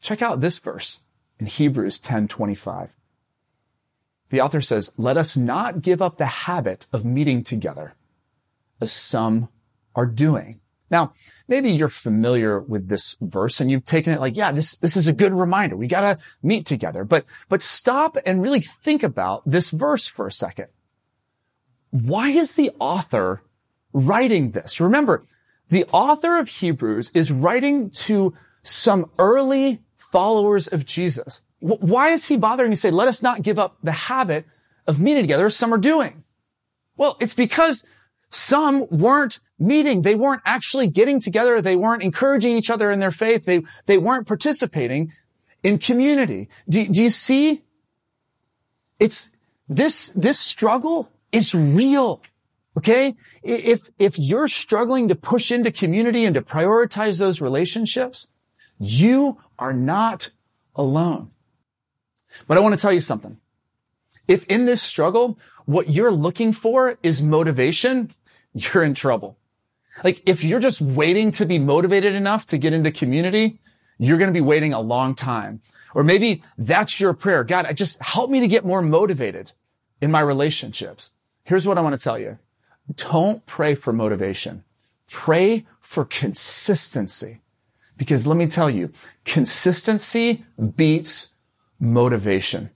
check 0.00 0.22
out 0.22 0.40
this 0.40 0.58
verse 0.58 1.00
in 1.38 1.44
Hebrews 1.44 1.98
10:25. 1.98 2.96
The 4.30 4.40
author 4.40 4.62
says, 4.62 4.92
"Let 4.96 5.18
us 5.18 5.36
not 5.36 5.82
give 5.82 6.00
up 6.00 6.16
the 6.16 6.26
habit 6.48 6.86
of 6.90 7.04
meeting 7.04 7.44
together, 7.44 7.94
as 8.80 8.92
some 8.92 9.50
are 9.94 10.06
doing." 10.06 10.60
Now, 10.90 11.12
maybe 11.46 11.70
you're 11.70 11.88
familiar 11.88 12.60
with 12.60 12.88
this 12.88 13.16
verse 13.20 13.60
and 13.60 13.70
you've 13.70 13.84
taken 13.84 14.12
it 14.12 14.20
like, 14.20 14.36
yeah, 14.36 14.52
this, 14.52 14.76
this 14.76 14.96
is 14.96 15.06
a 15.06 15.12
good 15.12 15.32
reminder. 15.32 15.76
We 15.76 15.86
gotta 15.86 16.18
meet 16.42 16.66
together. 16.66 17.04
But, 17.04 17.24
but 17.48 17.62
stop 17.62 18.16
and 18.26 18.42
really 18.42 18.60
think 18.60 19.02
about 19.02 19.48
this 19.48 19.70
verse 19.70 20.06
for 20.06 20.26
a 20.26 20.32
second. 20.32 20.66
Why 21.90 22.30
is 22.30 22.54
the 22.54 22.72
author 22.80 23.42
writing 23.92 24.50
this? 24.50 24.80
Remember, 24.80 25.24
the 25.68 25.84
author 25.92 26.38
of 26.38 26.48
Hebrews 26.48 27.12
is 27.14 27.30
writing 27.30 27.90
to 27.90 28.34
some 28.62 29.10
early 29.18 29.80
followers 29.96 30.66
of 30.66 30.84
Jesus. 30.84 31.42
Why 31.60 32.08
is 32.10 32.26
he 32.26 32.36
bothering 32.36 32.70
to 32.70 32.76
say, 32.76 32.90
let 32.90 33.08
us 33.08 33.22
not 33.22 33.42
give 33.42 33.58
up 33.58 33.76
the 33.82 33.92
habit 33.92 34.46
of 34.86 34.98
meeting 34.98 35.22
together 35.22 35.46
as 35.46 35.56
some 35.56 35.72
are 35.72 35.78
doing? 35.78 36.24
Well, 36.96 37.16
it's 37.20 37.34
because 37.34 37.84
some 38.30 38.86
weren't 38.90 39.40
meeting. 39.60 40.02
They 40.02 40.14
weren't 40.14 40.42
actually 40.44 40.88
getting 40.88 41.20
together. 41.20 41.60
They 41.60 41.76
weren't 41.76 42.02
encouraging 42.02 42.56
each 42.56 42.70
other 42.70 42.90
in 42.90 42.98
their 42.98 43.10
faith. 43.10 43.44
They, 43.44 43.62
they 43.86 43.98
weren't 43.98 44.26
participating 44.26 45.12
in 45.62 45.78
community. 45.78 46.48
Do, 46.68 46.88
do 46.88 47.02
you 47.02 47.10
see? 47.10 47.62
It's 48.98 49.30
this, 49.68 50.08
this 50.08 50.38
struggle 50.38 51.10
is 51.30 51.54
real. 51.54 52.22
Okay. 52.76 53.16
If, 53.42 53.90
if 53.98 54.18
you're 54.18 54.48
struggling 54.48 55.08
to 55.08 55.14
push 55.14 55.52
into 55.52 55.70
community 55.70 56.24
and 56.24 56.34
to 56.34 56.42
prioritize 56.42 57.18
those 57.18 57.40
relationships, 57.40 58.28
you 58.78 59.38
are 59.58 59.72
not 59.72 60.30
alone. 60.74 61.30
But 62.46 62.56
I 62.56 62.60
want 62.60 62.74
to 62.74 62.80
tell 62.80 62.92
you 62.92 63.00
something. 63.00 63.38
If 64.26 64.46
in 64.46 64.64
this 64.64 64.80
struggle, 64.80 65.38
what 65.66 65.90
you're 65.90 66.12
looking 66.12 66.52
for 66.52 66.98
is 67.02 67.20
motivation, 67.20 68.12
you're 68.54 68.82
in 68.82 68.94
trouble. 68.94 69.36
Like 70.02 70.22
if 70.26 70.44
you're 70.44 70.60
just 70.60 70.80
waiting 70.80 71.30
to 71.32 71.46
be 71.46 71.58
motivated 71.58 72.14
enough 72.14 72.46
to 72.48 72.58
get 72.58 72.72
into 72.72 72.90
community, 72.90 73.60
you're 73.98 74.18
going 74.18 74.30
to 74.30 74.34
be 74.34 74.40
waiting 74.40 74.72
a 74.72 74.80
long 74.80 75.14
time. 75.14 75.60
Or 75.94 76.02
maybe 76.02 76.42
that's 76.56 77.00
your 77.00 77.12
prayer. 77.12 77.44
God, 77.44 77.66
I 77.66 77.72
just 77.72 78.00
help 78.00 78.30
me 78.30 78.40
to 78.40 78.48
get 78.48 78.64
more 78.64 78.82
motivated 78.82 79.52
in 80.00 80.10
my 80.10 80.20
relationships. 80.20 81.10
Here's 81.44 81.66
what 81.66 81.78
I 81.78 81.80
want 81.80 81.98
to 81.98 82.02
tell 82.02 82.18
you. 82.18 82.38
Don't 82.96 83.44
pray 83.46 83.74
for 83.74 83.92
motivation. 83.92 84.64
Pray 85.08 85.66
for 85.80 86.04
consistency. 86.04 87.40
Because 87.96 88.26
let 88.26 88.36
me 88.36 88.46
tell 88.46 88.70
you, 88.70 88.92
consistency 89.24 90.44
beats 90.76 91.34
motivation. 91.78 92.70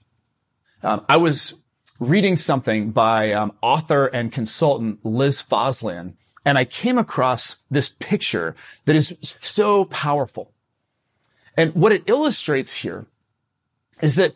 Um, 0.83 1.03
I 1.09 1.17
was 1.17 1.55
reading 1.99 2.35
something 2.35 2.91
by 2.91 3.31
um, 3.31 3.53
author 3.61 4.07
and 4.07 4.31
consultant 4.31 5.03
Liz 5.03 5.41
Fosslien, 5.41 6.13
and 6.45 6.57
I 6.57 6.63
came 6.63 6.97
across 6.97 7.57
this 7.71 7.89
picture 7.89 8.55
that 8.85 8.95
is 8.95 9.35
so 9.41 9.85
powerful. 9.85 10.51
And 11.57 11.73
what 11.73 11.91
it 11.91 12.03
illustrates 12.05 12.75
here 12.75 13.05
is 14.01 14.15
that 14.15 14.35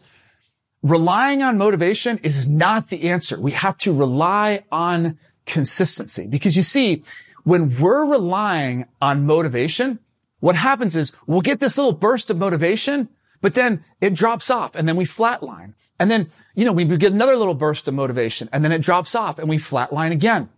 relying 0.82 1.44
on 1.44 1.58
motivation 1.58 2.18
is 2.24 2.48
not 2.48 2.90
the 2.90 3.10
answer. 3.10 3.40
We 3.40 3.52
have 3.52 3.78
to 3.80 3.94
rely 3.94 4.64
on 4.72 5.20
consistency 5.46 6.26
because 6.26 6.58
you 6.58 6.64
see, 6.64 7.04
when 7.44 7.78
we're 7.80 8.06
relying 8.06 8.86
on 9.02 9.26
motivation, 9.26 10.00
what 10.40 10.56
happens 10.56 10.96
is 10.96 11.14
we'll 11.28 11.42
get 11.42 11.60
this 11.60 11.78
little 11.78 11.94
burst 11.94 12.30
of 12.30 12.38
motivation, 12.38 13.10
but 13.42 13.54
then 13.54 13.84
it 14.02 14.14
drops 14.14 14.50
off 14.50 14.76
and 14.76 14.88
then 14.88 14.96
we 14.96 15.06
flatline. 15.06 15.74
And 16.00 16.10
then, 16.10 16.30
you 16.56 16.64
know, 16.64 16.72
we 16.72 16.86
get 16.86 17.12
another 17.12 17.36
little 17.36 17.54
burst 17.54 17.88
of 17.88 17.94
motivation 17.94 18.50
and 18.54 18.64
then 18.64 18.72
it 18.72 18.82
drops 18.82 19.16
off 19.16 19.38
and 19.38 19.50
we 19.50 19.58
flatline 19.58 20.12
again. 20.12 20.50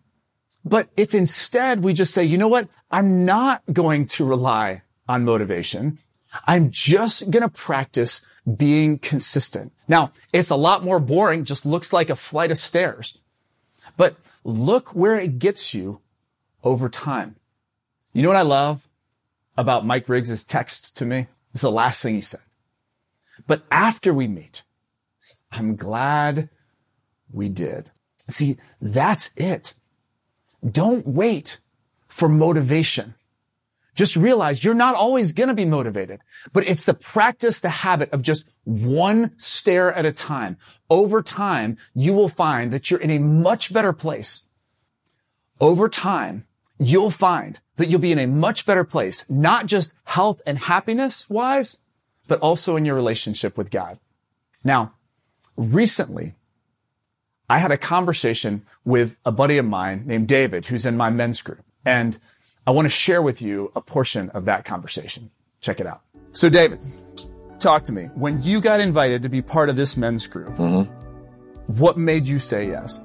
But 0.64 0.90
if 0.96 1.16
instead 1.16 1.84
we 1.84 1.94
just 1.94 2.14
say, 2.14 2.24
you 2.24 2.38
know 2.38 2.48
what? 2.48 2.68
I'm 2.92 3.26
not 3.26 3.64
going 3.72 4.06
to 4.08 4.26
rely 4.26 4.84
on 5.08 5.26
motivation. 5.26 6.00
I'm 6.48 6.72
just 6.72 7.32
going 7.32 7.44
to 7.44 7.50
practice 7.50 8.22
being 8.58 9.00
consistent. 9.00 9.72
Now, 9.88 10.12
it's 10.32 10.50
a 10.50 10.56
lot 10.56 10.84
more 10.84 11.00
boring, 11.00 11.46
just 11.46 11.66
looks 11.66 11.94
like 11.94 12.10
a 12.10 12.16
flight 12.16 12.52
of 12.52 12.58
stairs. 12.58 13.20
But 13.98 14.18
look 14.44 14.96
where 14.96 15.20
it 15.20 15.40
gets 15.40 15.74
you 15.74 16.02
over 16.64 16.90
time. 16.90 17.36
You 18.14 18.22
know 18.22 18.30
what 18.30 18.38
I 18.38 18.42
love 18.42 18.88
about 19.58 19.86
Mike 19.86 20.10
Riggs' 20.10 20.44
text 20.44 20.96
to 20.98 21.06
me? 21.06 21.28
It's 21.54 21.62
the 21.62 21.72
last 21.72 22.02
thing 22.02 22.16
he 22.16 22.22
said. 22.22 22.42
But 23.48 23.64
after 23.72 24.14
we 24.14 24.28
meet, 24.28 24.64
I'm 25.52 25.76
glad 25.76 26.50
we 27.32 27.50
did. 27.50 27.92
See, 28.28 28.58
that's 28.82 29.32
it. 29.36 29.74
Don't 30.70 31.08
wait 31.08 31.60
for 32.08 32.30
motivation. 32.30 33.16
Just 33.96 34.16
realize 34.16 34.64
you're 34.64 34.74
not 34.74 34.96
always 34.96 35.34
going 35.34 35.50
to 35.50 35.56
be 35.56 35.66
motivated, 35.66 36.22
but 36.54 36.66
it's 36.66 36.86
the 36.86 36.94
practice, 36.94 37.60
the 37.60 37.70
habit 37.70 38.12
of 38.12 38.22
just 38.22 38.46
one 38.64 39.38
stair 39.38 39.92
at 39.94 40.06
a 40.06 40.14
time. 40.14 40.58
Over 40.90 41.22
time, 41.22 41.78
you 41.94 42.14
will 42.14 42.30
find 42.30 42.72
that 42.72 42.90
you're 42.90 43.02
in 43.02 43.12
a 43.12 43.20
much 43.20 43.74
better 43.74 43.92
place. 43.92 44.46
Over 45.60 45.90
time, 45.90 46.46
you'll 46.80 47.12
find 47.12 47.60
that 47.76 47.90
you'll 47.90 48.00
be 48.00 48.12
in 48.12 48.20
a 48.20 48.28
much 48.28 48.66
better 48.66 48.84
place, 48.84 49.26
not 49.28 49.66
just 49.66 49.94
health 50.06 50.42
and 50.46 50.58
happiness 50.58 51.30
wise, 51.30 51.78
but 52.28 52.40
also 52.40 52.78
in 52.78 52.86
your 52.86 52.96
relationship 52.96 53.58
with 53.58 53.70
God. 53.70 54.00
Now, 54.64 54.94
recently, 55.58 56.36
I 57.52 57.58
had 57.58 57.70
a 57.70 57.78
conversation 57.78 58.62
with 58.86 59.18
a 59.26 59.32
buddy 59.34 59.58
of 59.58 59.66
mine 59.66 60.04
named 60.06 60.30
David, 60.30 60.68
who's 60.68 60.86
in 60.86 60.96
my 60.96 61.10
men's 61.10 61.42
group. 61.42 61.62
And 61.86 62.18
I 62.66 62.72
want 62.72 62.86
to 62.86 62.90
share 62.90 63.22
with 63.22 63.42
you 63.42 63.74
a 63.76 63.82
portion 63.82 64.30
of 64.30 64.46
that 64.46 64.64
conversation. 64.64 65.32
Check 65.60 65.82
it 65.82 65.86
out. 65.86 66.00
So 66.32 66.48
David, 66.48 66.80
talk 67.60 67.84
to 67.84 67.92
me. 67.92 68.04
When 68.16 68.42
you 68.42 68.62
got 68.62 68.80
invited 68.80 69.24
to 69.24 69.30
be 69.30 69.42
part 69.42 69.68
of 69.68 69.76
this 69.76 69.98
men's 69.98 70.28
group, 70.28 70.56
mm-hmm. 70.56 70.90
what 71.78 71.98
made 71.98 72.26
you 72.26 72.40
say 72.40 72.70
yes? 72.70 73.02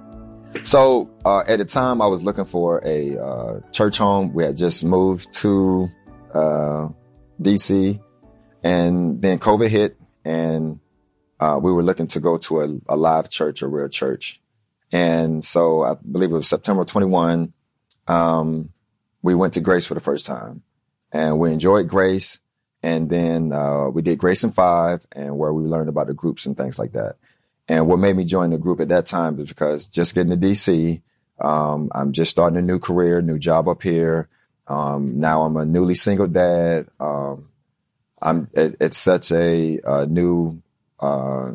So 0.62 1.10
uh, 1.24 1.42
at 1.48 1.58
the 1.58 1.64
time, 1.64 2.00
I 2.00 2.06
was 2.06 2.22
looking 2.22 2.44
for 2.44 2.80
a 2.84 3.18
uh, 3.18 3.60
church 3.72 3.98
home. 3.98 4.32
We 4.32 4.44
had 4.44 4.56
just 4.56 4.84
moved 4.84 5.32
to 5.40 5.88
uh, 6.32 6.88
DC, 7.42 8.00
and 8.62 9.20
then 9.20 9.40
COVID 9.40 9.70
hit, 9.70 9.96
and 10.24 10.78
uh, 11.38 11.58
we 11.62 11.72
were 11.72 11.82
looking 11.82 12.06
to 12.08 12.20
go 12.20 12.38
to 12.38 12.60
a, 12.60 12.94
a, 12.94 12.96
live 12.96 13.28
church, 13.28 13.62
a 13.62 13.68
real 13.68 13.88
church. 13.88 14.40
And 14.92 15.44
so 15.44 15.82
I 15.82 15.94
believe 15.94 16.30
it 16.30 16.34
was 16.34 16.48
September 16.48 16.84
21. 16.84 17.52
Um, 18.08 18.70
we 19.22 19.34
went 19.34 19.54
to 19.54 19.60
Grace 19.60 19.86
for 19.86 19.94
the 19.94 20.00
first 20.00 20.26
time 20.26 20.62
and 21.12 21.38
we 21.38 21.52
enjoyed 21.52 21.88
Grace. 21.88 22.40
And 22.82 23.10
then, 23.10 23.52
uh, 23.52 23.88
we 23.88 24.02
did 24.02 24.18
Grace 24.18 24.44
in 24.44 24.52
five 24.52 25.06
and 25.12 25.36
where 25.36 25.52
we 25.52 25.64
learned 25.64 25.88
about 25.88 26.06
the 26.06 26.14
groups 26.14 26.46
and 26.46 26.56
things 26.56 26.78
like 26.78 26.92
that. 26.92 27.16
And 27.68 27.88
what 27.88 27.98
made 27.98 28.16
me 28.16 28.24
join 28.24 28.50
the 28.50 28.58
group 28.58 28.80
at 28.80 28.88
that 28.88 29.06
time 29.06 29.40
is 29.40 29.48
because 29.48 29.86
just 29.86 30.14
getting 30.14 30.30
to 30.30 30.36
DC, 30.36 31.02
um, 31.40 31.90
I'm 31.92 32.12
just 32.12 32.30
starting 32.30 32.58
a 32.58 32.62
new 32.62 32.78
career, 32.78 33.20
new 33.20 33.38
job 33.38 33.68
up 33.68 33.82
here. 33.82 34.28
Um, 34.68 35.20
now 35.20 35.42
I'm 35.42 35.56
a 35.56 35.64
newly 35.64 35.94
single 35.94 36.28
dad. 36.28 36.86
Um, 37.00 37.48
I'm, 38.22 38.48
it, 38.52 38.76
it's 38.80 38.96
such 38.96 39.32
a, 39.32 39.80
a 39.84 40.06
new 40.06 40.62
uh, 41.00 41.52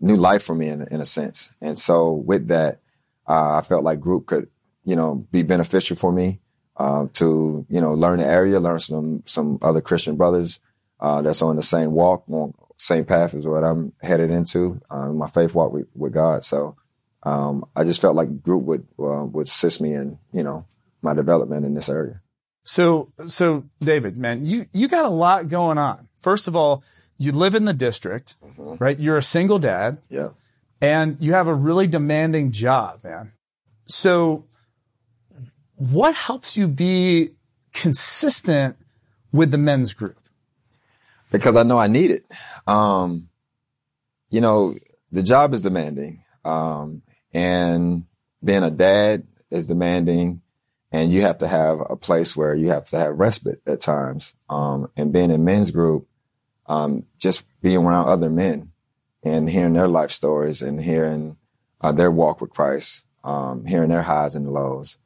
new 0.00 0.16
life 0.16 0.42
for 0.42 0.54
me 0.54 0.68
in, 0.68 0.86
in 0.90 1.00
a 1.00 1.06
sense. 1.06 1.50
And 1.60 1.78
so 1.78 2.12
with 2.12 2.48
that, 2.48 2.80
uh, 3.26 3.56
I 3.58 3.62
felt 3.62 3.84
like 3.84 4.00
group 4.00 4.26
could, 4.26 4.48
you 4.84 4.96
know, 4.96 5.26
be 5.30 5.42
beneficial 5.42 5.96
for 5.96 6.12
me, 6.12 6.40
uh, 6.76 7.06
to, 7.14 7.66
you 7.68 7.80
know, 7.80 7.94
learn 7.94 8.18
the 8.18 8.26
area, 8.26 8.60
learn 8.60 8.78
some, 8.78 9.22
some 9.26 9.58
other 9.62 9.80
Christian 9.80 10.16
brothers, 10.16 10.60
uh, 11.00 11.22
that's 11.22 11.42
on 11.42 11.56
the 11.56 11.62
same 11.62 11.92
walk, 11.92 12.24
on 12.30 12.54
same 12.78 13.04
path 13.04 13.34
as 13.34 13.46
what 13.46 13.64
I'm 13.64 13.92
headed 14.02 14.30
into, 14.30 14.80
uh, 14.90 15.08
my 15.08 15.28
faith 15.28 15.54
walk 15.54 15.72
with, 15.72 15.88
with 15.94 16.12
God. 16.12 16.44
So, 16.44 16.76
um, 17.22 17.64
I 17.74 17.82
just 17.84 18.00
felt 18.00 18.14
like 18.14 18.42
group 18.42 18.62
would, 18.64 18.86
uh, 18.98 19.24
would 19.24 19.48
assist 19.48 19.80
me 19.80 19.94
in, 19.94 20.18
you 20.32 20.44
know, 20.44 20.66
my 21.02 21.14
development 21.14 21.66
in 21.66 21.74
this 21.74 21.88
area. 21.88 22.20
So, 22.62 23.12
so 23.26 23.64
David, 23.80 24.18
man, 24.18 24.44
you, 24.44 24.66
you 24.72 24.88
got 24.88 25.04
a 25.04 25.08
lot 25.10 25.48
going 25.48 25.78
on. 25.78 26.08
First 26.20 26.48
of 26.48 26.54
all, 26.54 26.84
you 27.18 27.32
live 27.32 27.54
in 27.54 27.64
the 27.64 27.74
district, 27.74 28.36
mm-hmm. 28.44 28.74
right? 28.78 28.98
You're 28.98 29.16
a 29.16 29.22
single 29.22 29.58
dad. 29.58 29.98
Yeah. 30.08 30.30
And 30.80 31.16
you 31.20 31.32
have 31.32 31.48
a 31.48 31.54
really 31.54 31.86
demanding 31.86 32.50
job, 32.50 33.02
man. 33.02 33.32
So 33.86 34.44
what 35.76 36.14
helps 36.14 36.56
you 36.56 36.68
be 36.68 37.30
consistent 37.72 38.76
with 39.32 39.50
the 39.50 39.58
men's 39.58 39.94
group? 39.94 40.18
Because 41.30 41.56
I 41.56 41.62
know 41.62 41.78
I 41.78 41.86
need 41.86 42.10
it. 42.10 42.24
Um, 42.66 43.28
you 44.30 44.40
know, 44.40 44.74
the 45.12 45.22
job 45.22 45.54
is 45.54 45.62
demanding. 45.62 46.22
Um, 46.44 47.02
and 47.32 48.04
being 48.44 48.62
a 48.62 48.70
dad 48.70 49.26
is 49.50 49.66
demanding 49.66 50.42
and 50.92 51.12
you 51.12 51.22
have 51.22 51.38
to 51.38 51.48
have 51.48 51.80
a 51.90 51.96
place 51.96 52.36
where 52.36 52.54
you 52.54 52.68
have 52.68 52.86
to 52.86 52.98
have 52.98 53.18
respite 53.18 53.60
at 53.66 53.80
times. 53.80 54.34
Um, 54.48 54.90
and 54.96 55.12
being 55.12 55.30
in 55.30 55.44
men's 55.44 55.70
group, 55.70 56.08
um, 56.68 57.06
just 57.18 57.44
being 57.62 57.78
around 57.78 58.08
other 58.08 58.30
men 58.30 58.72
and 59.22 59.50
hearing 59.50 59.72
their 59.72 59.88
life 59.88 60.10
stories 60.10 60.62
and 60.62 60.80
hearing 60.80 61.36
uh, 61.80 61.92
their 61.92 62.10
walk 62.10 62.40
with 62.40 62.50
Christ, 62.50 63.04
um, 63.24 63.64
hearing 63.64 63.88
their 63.88 64.02
highs 64.02 64.34
and 64.34 64.52
lows. 64.52 64.98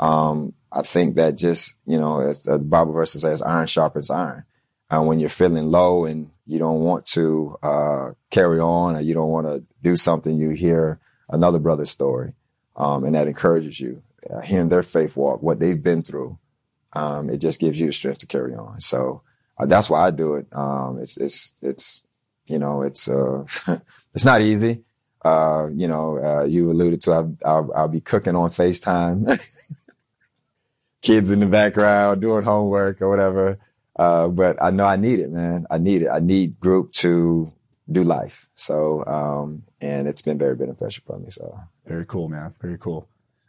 Um, 0.00 0.54
I 0.70 0.82
think 0.82 1.16
that 1.16 1.36
just, 1.36 1.76
you 1.86 1.98
know, 1.98 2.20
as 2.20 2.44
the 2.44 2.58
Bible 2.58 2.92
verse 2.92 3.12
says, 3.12 3.42
iron 3.42 3.66
sharpens 3.66 4.10
iron. 4.10 4.44
Uh, 4.90 5.02
when 5.02 5.20
you're 5.20 5.30
feeling 5.30 5.70
low 5.70 6.04
and 6.04 6.30
you 6.46 6.58
don't 6.58 6.80
want 6.80 7.06
to 7.06 7.56
uh, 7.62 8.10
carry 8.30 8.60
on 8.60 8.96
or 8.96 9.00
you 9.00 9.14
don't 9.14 9.30
want 9.30 9.46
to 9.46 9.64
do 9.82 9.96
something, 9.96 10.36
you 10.36 10.50
hear 10.50 10.98
another 11.30 11.58
brother's 11.58 11.90
story, 11.90 12.34
um, 12.76 13.04
and 13.04 13.14
that 13.14 13.26
encourages 13.26 13.80
you. 13.80 14.02
Uh, 14.28 14.40
hearing 14.40 14.68
their 14.68 14.82
faith 14.82 15.16
walk, 15.16 15.42
what 15.42 15.58
they've 15.58 15.82
been 15.82 16.02
through, 16.02 16.38
um, 16.92 17.30
it 17.30 17.38
just 17.38 17.58
gives 17.58 17.80
you 17.80 17.90
strength 17.90 18.18
to 18.18 18.26
carry 18.26 18.54
on. 18.54 18.80
So 18.80 19.22
that's 19.58 19.90
why 19.90 20.06
I 20.06 20.10
do 20.10 20.34
it. 20.34 20.46
Um, 20.52 20.98
it's 21.00 21.16
it's 21.16 21.54
it's 21.62 22.02
you 22.46 22.58
know 22.58 22.82
it's 22.82 23.08
uh, 23.08 23.44
it's 24.14 24.24
not 24.24 24.40
easy. 24.40 24.82
Uh, 25.24 25.68
you 25.72 25.86
know, 25.86 26.18
uh, 26.18 26.44
you 26.44 26.70
alluded 26.70 27.00
to 27.02 27.12
I'll, 27.12 27.36
I'll, 27.44 27.72
I'll 27.76 27.88
be 27.88 28.00
cooking 28.00 28.34
on 28.34 28.50
FaceTime, 28.50 29.40
kids 31.02 31.30
in 31.30 31.38
the 31.38 31.46
background 31.46 32.20
doing 32.20 32.42
homework 32.42 33.00
or 33.00 33.08
whatever. 33.08 33.58
Uh, 33.94 34.28
but 34.28 34.60
I 34.60 34.70
know 34.70 34.84
I 34.84 34.96
need 34.96 35.20
it, 35.20 35.30
man. 35.30 35.66
I 35.70 35.78
need 35.78 36.02
it. 36.02 36.08
I 36.08 36.18
need 36.18 36.58
group 36.58 36.92
to 36.94 37.52
do 37.90 38.04
life. 38.04 38.48
So, 38.54 39.04
um, 39.06 39.64
and 39.80 40.08
it's 40.08 40.22
been 40.22 40.38
very 40.38 40.56
beneficial 40.56 41.04
for 41.06 41.18
me. 41.18 41.30
So 41.30 41.58
very 41.86 42.06
cool, 42.06 42.28
man. 42.28 42.54
Very 42.60 42.78
cool. 42.78 43.08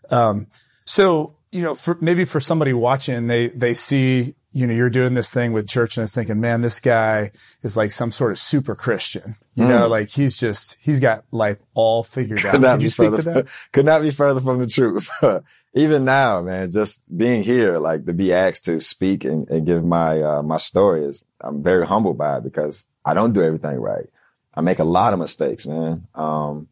Um, 0.10 0.48
so, 0.86 1.36
you 1.52 1.62
know, 1.62 1.76
for 1.76 1.98
maybe 2.02 2.26
for 2.26 2.40
somebody 2.40 2.74
watching, 2.74 3.28
they, 3.28 3.48
they 3.48 3.74
see, 3.74 4.36
you 4.54 4.68
know, 4.68 4.74
you're 4.74 4.90
doing 4.90 5.16
this 5.16 5.32
thing 5.32 5.52
with 5.52 5.68
church 5.68 5.98
and 5.98 6.04
they're 6.04 6.08
thinking, 6.08 6.40
man, 6.40 6.62
this 6.62 6.80
guy 6.80 7.32
is 7.64 7.76
like 7.76 7.90
some 7.90 8.12
sort 8.12 8.32
of 8.32 8.38
super 8.38 8.76
Christian. 8.76 9.36
You 9.56 9.66
mm. 9.66 9.70
know, 9.70 9.88
like 9.88 10.10
he's 10.10 10.40
just, 10.40 10.78
he's 10.80 11.00
got 11.00 11.26
life 11.32 11.60
all 11.74 12.04
figured 12.04 12.46
out. 12.46 12.52
Could 12.52 12.62
not, 12.62 12.80
be 12.80 12.88
further, 12.88 13.46
could 13.72 13.86
not 13.86 14.04
be 14.04 14.12
further 14.12 14.40
from 14.40 14.60
the 14.60 14.68
truth. 14.68 15.10
Even 15.74 16.06
now, 16.06 16.42
man, 16.44 16.70
just 16.70 17.06
being 17.18 17.44
here, 17.44 17.80
like 17.80 18.06
to 18.06 18.14
be 18.14 18.32
asked 18.32 18.66
to 18.66 18.80
speak 18.80 19.26
and, 19.26 19.50
and 19.50 19.66
give 19.66 19.84
my, 19.84 20.22
uh, 20.22 20.44
my 20.44 20.58
story 20.58 21.04
is, 21.04 21.26
I'm 21.42 21.64
very 21.64 21.88
humbled 21.88 22.20
by 22.20 22.38
it 22.38 22.44
because 22.44 22.86
I 23.04 23.16
don't 23.16 23.34
do 23.34 23.42
everything 23.42 23.80
right. 23.80 24.06
I 24.54 24.62
make 24.62 24.78
a 24.78 24.84
lot 24.84 25.14
of 25.14 25.20
mistakes, 25.20 25.66
man. 25.66 26.08
Um, 26.14 26.68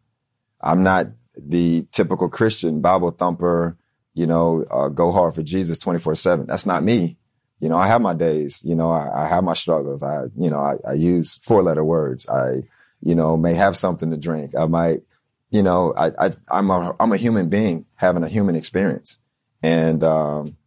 I'm 0.61 0.83
not 0.83 1.07
the 1.35 1.87
typical 1.91 2.29
Christian 2.29 2.81
Bible 2.81 3.09
thumper, 3.09 3.75
you 4.13 4.27
know, 4.27 4.65
uh, 4.69 4.89
go 4.89 5.11
hard 5.11 5.33
for 5.33 5.41
Jesus 5.41 5.79
24 5.79 6.13
seven. 6.13 6.45
That's 6.45 6.67
not 6.67 6.83
me. 6.83 7.17
You 7.61 7.69
know, 7.69 7.77
I 7.77 7.87
have 7.87 8.01
my 8.01 8.15
days, 8.15 8.61
you 8.65 8.73
know, 8.73 8.91
I, 8.91 9.23
I 9.23 9.27
have 9.27 9.43
my 9.43 9.53
struggles. 9.53 10.01
I, 10.01 10.23
you 10.35 10.49
know, 10.49 10.59
I, 10.59 10.77
I, 10.85 10.93
use 10.93 11.39
four 11.43 11.61
letter 11.61 11.83
words. 11.83 12.27
I, 12.27 12.63
you 13.03 13.13
know, 13.13 13.37
may 13.37 13.53
have 13.53 13.77
something 13.77 14.09
to 14.09 14.17
drink. 14.17 14.55
I 14.57 14.65
might, 14.65 15.03
you 15.51 15.61
know, 15.61 15.93
I, 15.95 16.07
I, 16.17 16.31
I'm 16.49 16.71
a, 16.71 16.95
I'm 16.99 17.13
a 17.13 17.17
human 17.17 17.49
being 17.49 17.85
having 17.95 18.23
a 18.23 18.27
human 18.27 18.55
experience 18.55 19.19
and, 19.61 20.03
um, 20.03 20.57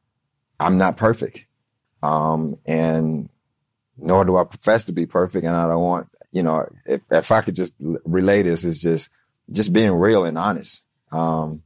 I'm 0.60 0.78
not 0.78 0.96
perfect. 0.96 1.44
Um, 2.00 2.58
and 2.64 3.28
nor 3.98 4.24
do 4.24 4.36
I 4.36 4.44
profess 4.44 4.84
to 4.84 4.92
be 4.92 5.06
perfect. 5.06 5.44
And 5.44 5.56
I 5.56 5.66
don't 5.66 5.82
want, 5.82 6.08
you 6.30 6.44
know, 6.44 6.68
if, 6.86 7.02
if 7.10 7.32
I 7.32 7.40
could 7.40 7.56
just 7.56 7.74
relay 8.04 8.42
this, 8.42 8.64
it's 8.64 8.80
just, 8.80 9.10
just 9.50 9.72
being 9.72 9.90
real 9.90 10.24
and 10.24 10.38
honest. 10.38 10.84
Um, 11.10 11.64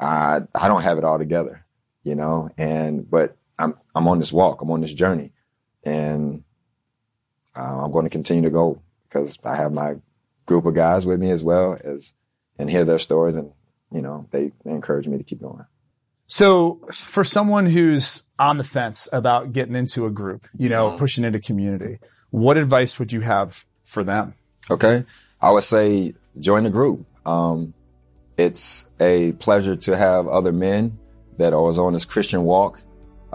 I, 0.00 0.40
I 0.54 0.68
don't 0.68 0.82
have 0.82 0.96
it 0.96 1.04
all 1.04 1.18
together, 1.18 1.66
you 2.02 2.14
know, 2.14 2.48
and, 2.56 3.08
but 3.10 3.36
I'm, 3.58 3.74
I'm 3.94 4.08
on 4.08 4.18
this 4.18 4.32
walk. 4.32 4.62
I'm 4.62 4.70
on 4.70 4.80
this 4.80 4.94
journey 4.94 5.32
and 5.84 6.44
uh, 7.56 7.84
I'm 7.84 7.92
going 7.92 8.04
to 8.04 8.10
continue 8.10 8.42
to 8.44 8.50
go 8.50 8.80
because 9.08 9.38
I 9.44 9.56
have 9.56 9.72
my 9.72 9.96
group 10.46 10.66
of 10.66 10.74
guys 10.74 11.04
with 11.04 11.20
me 11.20 11.30
as 11.30 11.42
well 11.42 11.78
as, 11.82 12.14
and 12.58 12.70
hear 12.70 12.84
their 12.84 12.98
stories 12.98 13.36
and, 13.36 13.52
you 13.92 14.02
know, 14.02 14.26
they, 14.30 14.52
they 14.64 14.70
encourage 14.70 15.06
me 15.06 15.18
to 15.18 15.24
keep 15.24 15.40
going. 15.40 15.64
So 16.26 16.80
for 16.92 17.24
someone 17.24 17.66
who's 17.66 18.22
on 18.38 18.58
the 18.58 18.64
fence 18.64 19.08
about 19.12 19.52
getting 19.52 19.74
into 19.74 20.04
a 20.04 20.10
group, 20.10 20.46
you 20.56 20.68
know, 20.68 20.88
mm-hmm. 20.88 20.98
pushing 20.98 21.24
into 21.24 21.40
community, 21.40 21.98
what 22.30 22.58
advice 22.58 22.98
would 22.98 23.12
you 23.12 23.22
have 23.22 23.64
for 23.82 24.04
them? 24.04 24.34
Okay. 24.70 25.04
I 25.40 25.50
would 25.50 25.64
say 25.64 26.14
join 26.38 26.64
the 26.64 26.70
group. 26.70 27.06
Um, 27.24 27.72
it's 28.36 28.88
a 29.00 29.32
pleasure 29.32 29.76
to 29.76 29.96
have 29.96 30.28
other 30.28 30.52
men 30.52 30.98
that 31.38 31.52
are 31.52 31.58
on 31.58 31.92
this 31.92 32.04
Christian 32.04 32.44
walk 32.44 32.82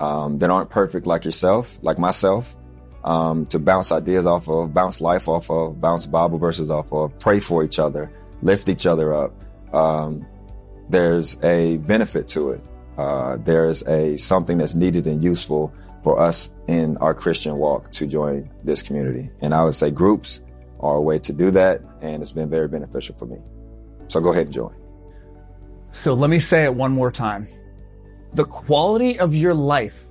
um, 0.03 0.37
that 0.39 0.49
aren't 0.49 0.69
perfect 0.69 1.07
like 1.07 1.23
yourself, 1.23 1.79
like 1.81 1.97
myself, 1.97 2.57
um, 3.05 3.45
to 3.47 3.57
bounce 3.57 3.91
ideas 3.91 4.25
off 4.25 4.49
of, 4.49 4.73
bounce 4.73 4.99
life 4.99 5.29
off 5.29 5.49
of, 5.49 5.79
bounce 5.79 6.05
Bible 6.05 6.37
verses 6.37 6.69
off 6.69 6.91
of, 6.91 7.17
pray 7.19 7.39
for 7.39 7.63
each 7.63 7.79
other, 7.79 8.11
lift 8.41 8.67
each 8.67 8.85
other 8.85 9.13
up. 9.13 9.31
Um, 9.73 10.25
there's 10.89 11.41
a 11.41 11.77
benefit 11.77 12.27
to 12.29 12.51
it. 12.51 12.61
Uh, 12.97 13.37
there's 13.37 13.81
a 13.83 14.17
something 14.17 14.57
that's 14.57 14.75
needed 14.75 15.07
and 15.07 15.23
useful 15.23 15.73
for 16.03 16.19
us 16.19 16.51
in 16.67 16.97
our 16.97 17.13
Christian 17.13 17.55
walk 17.55 17.89
to 17.93 18.05
join 18.05 18.49
this 18.65 18.81
community. 18.81 19.29
And 19.39 19.53
I 19.53 19.63
would 19.63 19.73
say 19.73 19.89
groups 19.89 20.41
are 20.81 20.97
a 20.97 21.01
way 21.01 21.17
to 21.19 21.31
do 21.31 21.49
that. 21.51 21.81
And 22.01 22.21
it's 22.21 22.33
been 22.33 22.49
very 22.49 22.67
beneficial 22.67 23.15
for 23.15 23.25
me. 23.25 23.37
So 24.09 24.19
go 24.19 24.31
ahead 24.31 24.47
and 24.47 24.53
join. 24.53 24.75
So 25.91 26.13
let 26.13 26.29
me 26.29 26.39
say 26.39 26.65
it 26.65 26.75
one 26.75 26.91
more 26.91 27.09
time. 27.09 27.47
The 28.33 28.45
quality 28.45 29.19
of 29.19 29.35
your 29.35 29.53
life 29.53 30.05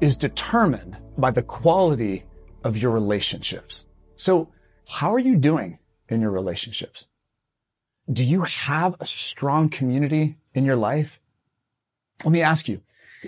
is 0.00 0.16
determined 0.16 0.96
by 1.18 1.30
the 1.30 1.42
quality 1.42 2.24
of 2.64 2.78
your 2.78 2.90
relationships. 2.90 3.86
So 4.16 4.48
how 4.88 5.12
are 5.12 5.18
you 5.18 5.36
doing 5.36 5.78
in 6.08 6.22
your 6.22 6.30
relationships? 6.30 7.06
Do 8.10 8.24
you 8.24 8.42
have 8.42 8.96
a 8.98 9.06
strong 9.06 9.68
community 9.68 10.38
in 10.54 10.64
your 10.64 10.76
life? 10.76 11.20
Let 12.24 12.32
me 12.32 12.40
ask 12.40 12.66
you, 12.66 12.80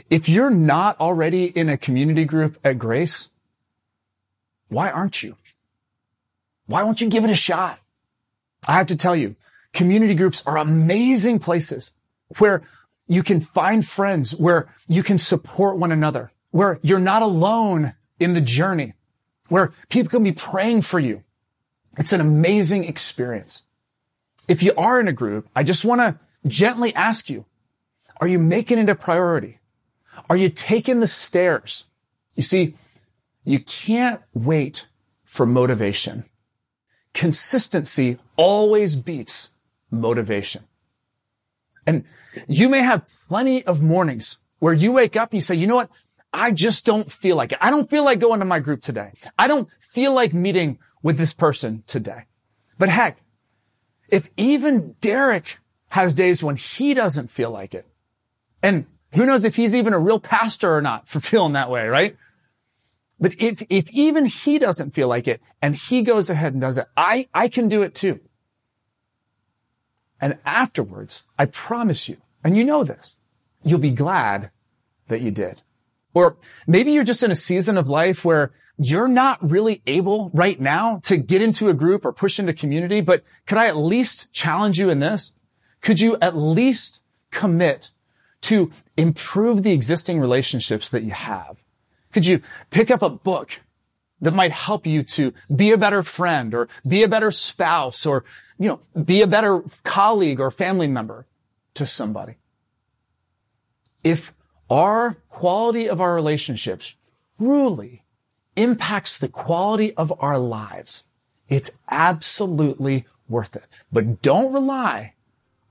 if 0.09 0.31
you're 0.31 0.51
not 0.51 0.99
already 0.99 1.45
in 1.45 1.69
a 1.69 1.77
community 1.77 2.25
group 2.25 2.59
at 2.65 2.79
Grace, 2.79 3.29
why 4.69 4.91
aren't 4.91 5.23
you? 5.23 5.37
Why 6.65 6.85
won't 6.85 7.03
you 7.03 7.11
give 7.11 7.25
it 7.25 7.31
a 7.31 7.37
shot? 7.37 7.81
I 8.67 8.75
have 8.75 8.87
to 8.87 8.97
tell 8.97 9.15
you, 9.15 9.37
community 9.75 10.15
groups 10.15 10.43
are 10.47 10.57
amazing 10.57 11.39
places 11.39 11.93
where 12.39 12.63
you 13.09 13.23
can 13.23 13.41
find 13.41 13.87
friends, 13.87 14.35
where 14.35 14.69
you 14.87 15.03
can 15.03 15.19
support 15.19 15.79
one 15.79 15.91
another, 15.91 16.31
where 16.51 16.79
you're 16.83 16.99
not 16.99 17.23
alone 17.23 17.95
in 18.21 18.35
the 18.35 18.41
journey, 18.41 18.93
where 19.49 19.73
people 19.89 20.11
can 20.11 20.23
be 20.23 20.33
praying 20.33 20.83
for 20.83 21.01
you. 21.01 21.25
It's 21.99 22.13
an 22.13 22.21
amazing 22.21 22.85
experience. 22.85 23.67
If 24.47 24.63
you 24.63 24.73
are 24.77 25.01
in 25.01 25.09
a 25.09 25.13
group, 25.13 25.49
I 25.57 25.63
just 25.63 25.85
want 25.85 26.01
to 26.01 26.19
gently 26.47 26.95
ask 26.95 27.29
you, 27.29 27.47
are 28.21 28.29
you 28.29 28.39
making 28.39 28.79
it 28.79 28.89
a 28.89 28.95
priority? 28.95 29.59
Are 30.29 30.37
you 30.37 30.51
taking 30.51 31.01
the 31.01 31.07
stairs? 31.07 31.87
You 32.35 32.43
see, 32.43 32.77
you 33.45 33.61
can't 33.61 34.21
wait 34.35 34.87
for 35.25 35.47
motivation. 35.47 36.25
Consistency 37.15 38.19
always 38.37 38.95
beats 38.97 39.51
motivation. 39.91 40.65
And 41.89 42.05
you 42.47 42.69
may 42.69 42.83
have 42.83 43.07
plenty 43.29 43.65
of 43.65 43.81
mornings 43.81 44.37
where 44.59 44.75
you 44.75 44.93
wake 44.93 45.17
up 45.17 45.31
and 45.31 45.39
you 45.39 45.41
say, 45.41 45.55
you 45.55 45.67
know 45.67 45.77
what? 45.77 45.89
I 46.35 46.53
just 46.53 46.85
don't 46.85 47.11
feel 47.11 47.35
like 47.35 47.53
it. 47.53 47.59
I 47.63 47.71
don't 47.71 47.89
feel 47.89 48.05
like 48.05 48.19
going 48.19 48.41
to 48.41 48.45
my 48.45 48.59
group 48.59 48.83
today. 48.83 49.13
I 49.39 49.49
don't 49.49 49.71
feel 49.81 50.13
like 50.13 50.35
meeting 50.35 50.79
with 51.03 51.17
this 51.17 51.33
person 51.33 51.85
today. 51.87 52.27
But 52.79 52.91
heck, 52.91 53.23
if 54.11 54.29
even 54.37 54.97
Derek 55.01 55.61
has 55.89 56.15
days 56.15 56.43
when 56.43 56.57
he 56.57 56.93
doesn't 56.93 57.31
feel 57.31 57.51
like 57.51 57.73
it, 57.73 57.87
and 58.63 58.85
who 59.15 59.25
knows 59.25 59.45
if 59.45 59.57
he's 59.57 59.75
even 59.75 59.95
a 59.95 59.99
real 59.99 60.21
pastor 60.21 60.77
or 60.77 60.83
not 60.83 61.09
for 61.09 61.21
feeling 61.31 61.55
that 61.55 61.71
way, 61.71 61.87
right? 61.87 62.19
But 63.19 63.41
if, 63.41 63.63
if 63.71 63.91
even 63.93 64.27
he 64.27 64.59
doesn't 64.59 64.91
feel 64.95 65.09
like 65.09 65.27
it 65.27 65.41
and 65.63 65.75
he 65.75 66.03
goes 66.03 66.29
ahead 66.29 66.53
and 66.53 66.61
does 66.61 66.77
it, 66.77 66.87
I, 66.99 67.29
I 67.33 67.49
can 67.49 67.71
do 67.71 67.81
it 67.81 67.95
too. 67.95 68.21
And 70.21 70.39
afterwards, 70.45 71.25
I 71.39 71.47
promise 71.47 72.09
you, 72.09 72.17
and 72.43 72.57
you 72.57 72.65
know 72.65 72.85
this, 72.85 73.17
you'll 73.63 73.79
be 73.79 73.91
glad 73.91 74.51
that 75.09 75.21
you 75.21 75.31
did. 75.31 75.63
Or 76.15 76.37
maybe 76.67 76.93
you're 76.93 77.05
just 77.05 77.23
in 77.23 77.31
a 77.31 77.37
season 77.37 77.79
of 77.79 77.89
life 77.89 78.25
where 78.25 78.53
you're 78.79 79.09
not 79.09 79.39
really 79.43 79.83
able 79.87 80.31
right 80.33 80.61
now 80.61 81.01
to 81.05 81.17
get 81.17 81.43
into 81.43 81.69
a 81.69 81.75
group 81.75 82.05
or 82.05 82.13
push 82.13 82.39
into 82.39 82.53
community, 82.53 83.01
but 83.01 83.25
could 83.47 83.59
I 83.59 83.67
at 83.67 83.77
least 83.77 84.33
challenge 84.33 84.79
you 84.79 84.89
in 84.91 85.01
this? 85.01 85.33
Could 85.81 86.01
you 86.01 86.17
at 86.21 86.37
least 86.37 87.01
commit 87.31 87.91
to 88.43 88.71
improve 88.97 89.63
the 89.63 89.73
existing 89.73 90.21
relationships 90.21 90.89
that 90.91 91.03
you 91.03 91.11
have? 91.11 91.59
Could 92.13 92.27
you 92.27 92.41
pick 92.71 92.91
up 92.91 93.03
a 93.03 93.11
book 93.11 93.61
that 94.21 94.35
might 94.35 94.53
help 94.53 94.87
you 94.87 95.03
to 95.03 95.33
be 95.55 95.71
a 95.71 95.79
better 95.79 96.03
friend 96.03 96.55
or 96.55 96.69
be 96.87 97.03
a 97.03 97.09
better 97.09 97.31
spouse 97.31 98.05
or, 98.05 98.25
you 98.59 98.69
know, 98.69 99.03
be 99.05 99.23
a 99.23 99.27
better 99.27 99.63
colleague 99.85 100.41
or 100.41 100.51
family 100.51 100.89
member 100.89 101.27
to 101.75 101.87
somebody? 101.87 102.37
If 104.03 104.33
our 104.71 105.17
quality 105.29 105.89
of 105.89 106.01
our 106.01 106.15
relationships 106.15 106.97
truly 107.39 108.05
impacts 108.57 109.19
the 109.19 109.29
quality 109.29 109.95
of 109.95 110.13
our 110.21 110.39
lives, 110.39 111.05
it's 111.49 111.71
absolutely 111.91 113.07
worth 113.29 113.57
it. 113.57 113.65
But 113.93 114.21
don't 114.23 114.53
rely 114.53 115.15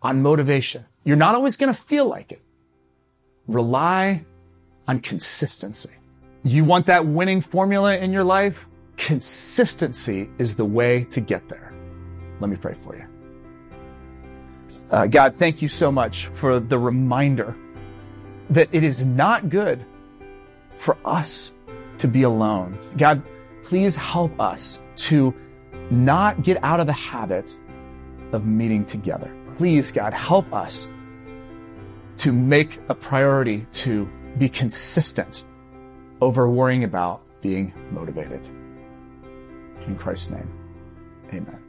on 0.01 0.21
motivation. 0.21 0.85
You're 1.03 1.15
not 1.17 1.35
always 1.35 1.57
going 1.57 1.73
to 1.73 1.79
feel 1.79 2.05
like 2.07 2.31
it. 2.31 2.41
Rely 3.47 4.25
on 4.87 4.99
consistency. 4.99 5.91
You 6.47 6.63
want 6.63 6.85
that 6.85 7.05
winning 7.05 7.41
formula 7.41 7.97
in 7.97 8.13
your 8.13 8.23
life? 8.23 8.65
Consistency 8.95 10.29
is 10.37 10.55
the 10.55 10.63
way 10.63 11.03
to 11.05 11.19
get 11.19 11.49
there. 11.49 11.73
Let 12.39 12.49
me 12.49 12.55
pray 12.55 12.73
for 12.85 12.95
you. 12.95 13.05
Uh, 14.89 15.07
God, 15.07 15.35
thank 15.35 15.61
you 15.61 15.67
so 15.67 15.91
much 15.91 16.27
for 16.27 16.61
the 16.61 16.79
reminder 16.79 17.53
that 18.49 18.69
it 18.71 18.85
is 18.85 19.05
not 19.05 19.49
good 19.49 19.83
for 20.75 20.95
us 21.03 21.51
to 21.97 22.07
be 22.07 22.23
alone. 22.23 22.79
God, 22.95 23.21
please 23.63 23.97
help 23.97 24.39
us 24.39 24.79
to 25.07 25.33
not 25.91 26.43
get 26.43 26.63
out 26.63 26.79
of 26.79 26.87
the 26.87 26.93
habit 26.93 27.53
of 28.31 28.45
meeting 28.45 28.85
together. 28.85 29.29
Please, 29.57 29.91
God, 29.91 30.13
help 30.13 30.53
us 30.53 30.89
to 32.19 32.31
make 32.31 32.79
a 32.87 32.95
priority 32.95 33.67
to 33.73 34.07
be 34.37 34.47
consistent 34.47 35.43
over 36.21 36.49
worrying 36.49 36.83
about 36.83 37.21
being 37.41 37.73
motivated. 37.91 38.45
In 39.85 39.95
Christ's 39.95 40.31
name, 40.31 40.49
amen. 41.33 41.66